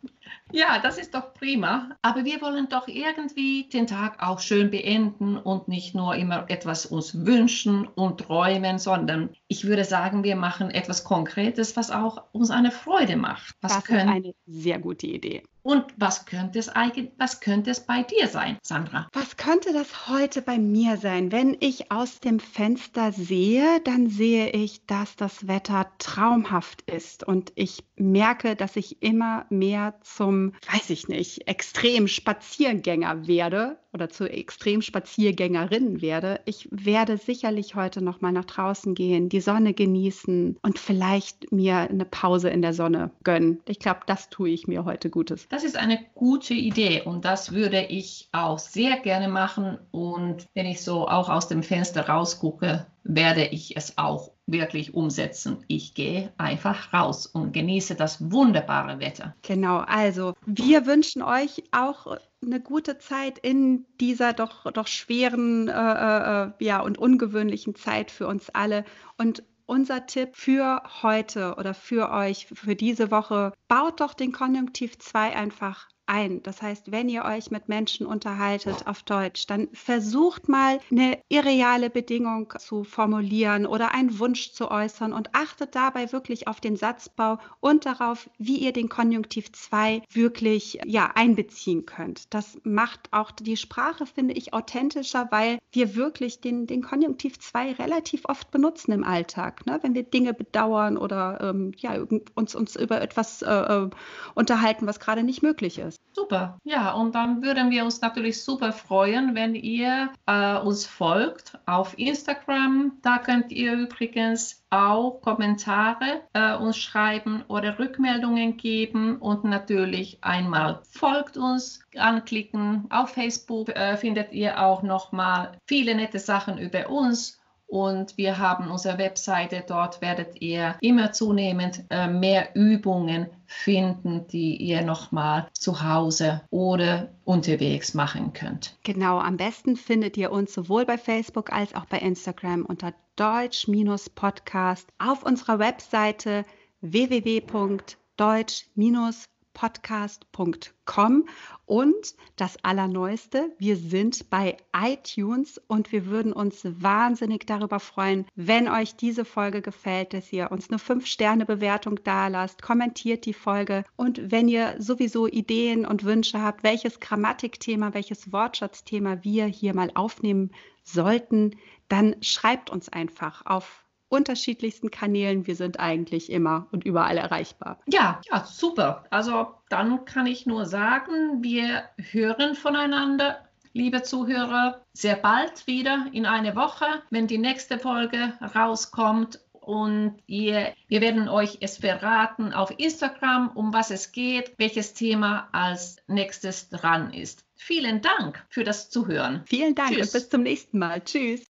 Ja, 0.51 0.79
das 0.79 0.97
ist 0.97 1.15
doch 1.15 1.33
prima. 1.33 1.89
Aber 2.01 2.23
wir 2.23 2.41
wollen 2.41 2.69
doch 2.69 2.87
irgendwie 2.87 3.67
den 3.69 3.87
Tag 3.87 4.21
auch 4.21 4.39
schön 4.39 4.69
beenden 4.69 5.37
und 5.37 5.67
nicht 5.67 5.95
nur 5.95 6.15
immer 6.15 6.45
etwas 6.49 6.85
uns 6.85 7.25
wünschen 7.25 7.87
und 7.87 8.21
träumen, 8.21 8.77
sondern 8.77 9.29
ich 9.47 9.65
würde 9.65 9.83
sagen, 9.83 10.23
wir 10.23 10.35
machen 10.35 10.69
etwas 10.69 11.03
Konkretes, 11.03 11.75
was 11.75 11.91
auch 11.91 12.23
uns 12.31 12.51
eine 12.51 12.71
Freude 12.71 13.17
macht. 13.17 13.55
Was 13.61 13.75
das 13.75 13.83
können, 13.83 14.01
ist 14.01 14.07
eine 14.07 14.33
sehr 14.45 14.79
gute 14.79 15.07
Idee. 15.07 15.43
Und 15.65 15.83
was 15.97 16.27
könnte 16.27 16.59
es 16.59 16.69
eigentlich, 16.69 17.09
was 17.17 17.39
könnte 17.39 17.71
es 17.71 17.79
bei 17.79 18.03
dir 18.03 18.27
sein, 18.27 18.59
Sandra? 18.61 19.09
Was 19.13 19.35
könnte 19.35 19.73
das 19.73 20.07
heute 20.07 20.43
bei 20.43 20.59
mir 20.59 20.97
sein? 20.97 21.31
Wenn 21.31 21.57
ich 21.59 21.91
aus 21.91 22.19
dem 22.19 22.39
Fenster 22.39 23.11
sehe, 23.11 23.81
dann 23.83 24.07
sehe 24.07 24.51
ich, 24.51 24.85
dass 24.85 25.15
das 25.15 25.47
Wetter 25.47 25.91
traumhaft 25.97 26.83
ist 26.83 27.23
und 27.23 27.51
ich 27.55 27.83
merke, 27.95 28.55
dass 28.55 28.75
ich 28.75 29.01
immer 29.01 29.47
mehr 29.49 29.95
zum, 30.03 30.53
weiß 30.71 30.91
ich 30.91 31.07
nicht, 31.07 31.47
extrem 31.47 32.07
Spaziergänger 32.07 33.25
werde 33.25 33.79
oder 33.95 34.09
zur 34.09 34.29
Extremspaziergängerin 34.29 36.01
werde. 36.01 36.41
Ich 36.45 36.67
werde 36.69 37.17
sicherlich 37.17 37.75
heute 37.75 38.03
noch 38.03 38.21
mal 38.21 38.33
nach 38.33 38.45
draußen 38.45 38.93
gehen, 38.93 39.29
die 39.29 39.39
Sonne 39.39 39.73
genießen 39.73 40.57
und 40.61 40.77
vielleicht 40.77 41.51
mir 41.51 41.77
eine 41.77 42.05
Pause 42.05 42.49
in 42.49 42.61
der 42.61 42.73
Sonne 42.73 43.11
gönnen. 43.23 43.61
Ich 43.67 43.79
glaube, 43.79 44.01
das 44.05 44.29
tue 44.29 44.49
ich 44.49 44.67
mir 44.67 44.85
heute 44.85 45.09
Gutes. 45.09 45.47
Das 45.47 45.63
ist 45.63 45.77
eine 45.77 45.99
gute 46.13 46.53
Idee 46.53 47.01
und 47.03 47.25
das 47.25 47.53
würde 47.53 47.85
ich 47.85 48.27
auch 48.33 48.59
sehr 48.59 48.99
gerne 48.99 49.29
machen. 49.29 49.79
Und 49.91 50.45
wenn 50.53 50.65
ich 50.65 50.81
so 50.81 51.07
auch 51.07 51.29
aus 51.29 51.47
dem 51.47 51.63
Fenster 51.63 52.07
rausgucke, 52.07 52.85
werde 53.03 53.45
ich 53.45 53.77
es 53.77 53.97
auch 53.97 54.31
wirklich 54.47 54.93
umsetzen. 54.93 55.63
Ich 55.67 55.93
gehe 55.93 56.31
einfach 56.37 56.93
raus 56.93 57.25
und 57.25 57.53
genieße 57.53 57.95
das 57.95 58.31
wunderbare 58.31 58.99
Wetter. 58.99 59.35
Genau, 59.41 59.77
also 59.77 60.33
wir 60.45 60.85
wünschen 60.85 61.21
euch 61.21 61.63
auch 61.71 62.17
eine 62.43 62.59
gute 62.61 62.99
Zeit 62.99 63.39
in 63.39 63.85
dieser 63.99 64.33
doch, 64.33 64.71
doch 64.71 64.87
schweren 64.87 65.67
äh, 65.67 65.71
äh, 65.71 66.51
ja, 66.59 66.79
und 66.81 66.97
ungewöhnlichen 66.97 67.75
Zeit 67.75 68.11
für 68.11 68.27
uns 68.27 68.49
alle. 68.51 68.85
Und 69.17 69.43
unser 69.65 70.05
Tipp 70.05 70.29
für 70.33 70.83
heute 71.01 71.55
oder 71.57 71.73
für 71.73 72.11
euch, 72.11 72.47
für 72.53 72.75
diese 72.75 73.09
Woche, 73.09 73.51
baut 73.67 73.99
doch 73.99 74.13
den 74.13 74.31
Konjunktiv 74.31 74.99
2 74.99 75.35
einfach 75.35 75.87
ein. 76.07 76.43
Das 76.43 76.61
heißt, 76.61 76.91
wenn 76.91 77.09
ihr 77.09 77.25
euch 77.25 77.51
mit 77.51 77.69
Menschen 77.69 78.05
unterhaltet 78.05 78.87
auf 78.87 79.03
Deutsch, 79.03 79.47
dann 79.47 79.67
versucht 79.73 80.49
mal 80.49 80.79
eine 80.91 81.19
irreale 81.29 81.89
Bedingung 81.89 82.53
zu 82.57 82.83
formulieren 82.83 83.65
oder 83.65 83.93
einen 83.93 84.19
Wunsch 84.19 84.51
zu 84.51 84.71
äußern 84.71 85.13
und 85.13 85.33
achtet 85.33 85.75
dabei 85.75 86.11
wirklich 86.11 86.47
auf 86.47 86.59
den 86.59 86.75
Satzbau 86.75 87.39
und 87.59 87.85
darauf, 87.85 88.29
wie 88.37 88.57
ihr 88.57 88.73
den 88.73 88.89
Konjunktiv 88.89 89.51
2 89.51 90.03
wirklich 90.11 90.79
ja, 90.85 91.11
einbeziehen 91.15 91.85
könnt. 91.85 92.33
Das 92.33 92.57
macht 92.63 93.09
auch 93.11 93.31
die 93.31 93.57
Sprache, 93.57 94.05
finde 94.05 94.33
ich, 94.33 94.53
authentischer, 94.53 95.27
weil 95.31 95.59
wir 95.71 95.95
wirklich 95.95 96.41
den, 96.41 96.67
den 96.67 96.81
Konjunktiv 96.81 97.39
2 97.39 97.73
relativ 97.73 98.23
oft 98.25 98.51
benutzen 98.51 98.91
im 98.91 99.03
Alltag. 99.03 99.65
Ne? 99.65 99.79
Wenn 99.81 99.93
wir 99.93 100.03
Dinge 100.03 100.33
bedauern 100.33 100.97
oder 100.97 101.39
ähm, 101.41 101.71
ja, 101.77 101.97
uns, 102.35 102.55
uns 102.55 102.75
über 102.75 103.01
etwas 103.01 103.41
äh, 103.41 103.49
äh 103.49 103.89
unterhalten, 104.33 104.87
was 104.87 104.99
gerade 104.99 105.23
nicht 105.23 105.43
möglich 105.43 105.79
ist. 105.79 105.94
Super. 106.15 106.57
Ja, 106.63 106.93
und 106.93 107.13
dann 107.13 107.43
würden 107.43 107.71
wir 107.71 107.83
uns 107.83 107.99
natürlich 107.99 108.41
super 108.41 108.71
freuen, 108.71 109.35
wenn 109.35 109.53
ihr 109.53 110.13
äh, 110.25 110.57
uns 110.59 110.85
folgt 110.85 111.59
auf 111.65 111.99
Instagram. 111.99 112.93
Da 113.01 113.17
könnt 113.17 113.51
ihr 113.51 113.73
übrigens 113.73 114.63
auch 114.69 115.19
Kommentare 115.21 116.21
äh, 116.31 116.55
uns 116.55 116.77
schreiben 116.77 117.43
oder 117.49 117.77
Rückmeldungen 117.79 118.55
geben 118.55 119.17
und 119.17 119.43
natürlich 119.43 120.17
einmal 120.21 120.79
folgt 120.89 121.35
uns, 121.35 121.81
anklicken. 121.97 122.85
Auf 122.89 123.09
Facebook 123.09 123.69
äh, 123.69 123.97
findet 123.97 124.31
ihr 124.31 124.61
auch 124.61 124.83
noch 124.83 125.11
mal 125.11 125.57
viele 125.65 125.95
nette 125.95 126.19
Sachen 126.19 126.57
über 126.57 126.89
uns 126.89 127.41
und 127.67 128.17
wir 128.17 128.37
haben 128.37 128.69
unsere 128.69 128.97
Webseite, 128.97 129.63
dort 129.67 130.01
werdet 130.01 130.41
ihr 130.41 130.75
immer 130.81 131.11
zunehmend 131.11 131.83
äh, 131.89 132.07
mehr 132.07 132.55
Übungen 132.55 133.27
finden, 133.47 134.27
die 134.27 134.55
ihr 134.57 134.81
nochmal 134.81 135.47
zu 135.53 135.83
Hause 135.83 136.41
oder 136.49 137.09
unterwegs 137.23 137.93
machen 137.93 138.33
könnt. 138.33 138.77
Genau, 138.83 139.19
am 139.19 139.37
besten 139.37 139.75
findet 139.75 140.17
ihr 140.17 140.31
uns 140.31 140.53
sowohl 140.53 140.85
bei 140.85 140.97
Facebook 140.97 141.51
als 141.51 141.75
auch 141.75 141.85
bei 141.85 141.99
Instagram 141.99 142.65
unter 142.65 142.93
Deutsch-Podcast 143.15 144.89
auf 144.99 145.23
unserer 145.23 145.59
Webseite 145.59 146.45
www.deutsch-podcast 146.81 149.34
podcast.com 149.55 151.27
und 151.65 152.15
das 152.35 152.63
Allerneueste, 152.63 153.55
wir 153.57 153.75
sind 153.77 154.29
bei 154.29 154.57
iTunes 154.75 155.59
und 155.67 155.91
wir 155.91 156.05
würden 156.05 156.31
uns 156.31 156.61
wahnsinnig 156.63 157.47
darüber 157.47 157.79
freuen, 157.79 158.27
wenn 158.35 158.67
euch 158.67 158.95
diese 158.95 159.25
Folge 159.25 159.63
gefällt, 159.63 160.13
dass 160.13 160.31
ihr 160.31 160.51
uns 160.51 160.69
eine 160.69 160.77
5-Sterne-Bewertung 160.77 162.03
dalasst, 162.03 162.61
kommentiert 162.61 163.25
die 163.25 163.33
Folge. 163.33 163.83
Und 163.95 164.31
wenn 164.31 164.47
ihr 164.47 164.75
sowieso 164.77 165.25
Ideen 165.25 165.85
und 165.87 166.03
Wünsche 166.03 166.41
habt, 166.41 166.63
welches 166.63 166.99
Grammatikthema, 166.99 167.95
welches 167.95 168.31
Wortschatzthema 168.31 169.23
wir 169.23 169.45
hier 169.45 169.73
mal 169.73 169.89
aufnehmen 169.95 170.51
sollten, 170.83 171.55
dann 171.87 172.15
schreibt 172.21 172.69
uns 172.69 172.89
einfach 172.89 173.45
auf 173.45 173.84
unterschiedlichsten 174.09 174.91
Kanälen. 174.91 175.47
Wir 175.47 175.55
sind 175.55 175.79
eigentlich 175.79 176.31
immer 176.31 176.67
und 176.71 176.85
überall 176.85 177.17
erreichbar. 177.17 177.79
Ja, 177.87 178.21
ja, 178.31 178.45
super. 178.45 179.05
Also 179.09 179.47
dann 179.69 180.05
kann 180.05 180.27
ich 180.27 180.45
nur 180.45 180.65
sagen, 180.65 181.43
wir 181.43 181.83
hören 181.97 182.55
voneinander. 182.55 183.41
Liebe 183.73 184.03
Zuhörer, 184.03 184.85
sehr 184.93 185.17
bald 185.17 185.67
wieder 185.67 186.07
in 186.13 186.25
einer 186.25 186.55
Woche, 186.55 186.85
wenn 187.09 187.27
die 187.27 187.37
nächste 187.37 187.77
Folge 187.77 188.31
rauskommt 188.55 189.39
und 189.65 190.17
ihr, 190.27 190.73
wir 190.87 191.01
werden 191.01 191.27
euch 191.27 191.57
es 191.59 191.77
verraten 191.77 192.53
auf 192.53 192.71
Instagram, 192.77 193.49
um 193.49 193.73
was 193.73 193.89
es 193.89 194.11
geht, 194.11 194.53
welches 194.57 194.93
Thema 194.93 195.49
als 195.51 195.97
nächstes 196.07 196.69
dran 196.69 197.11
ist. 197.11 197.43
Vielen 197.55 198.01
Dank 198.01 198.45
für 198.49 198.63
das 198.63 198.89
Zuhören. 198.89 199.43
Vielen 199.45 199.75
Dank 199.75 199.89
Tschüss. 199.89 200.07
und 200.07 200.13
bis 200.13 200.29
zum 200.29 200.43
nächsten 200.43 200.77
Mal. 200.77 201.01
Tschüss. 201.03 201.45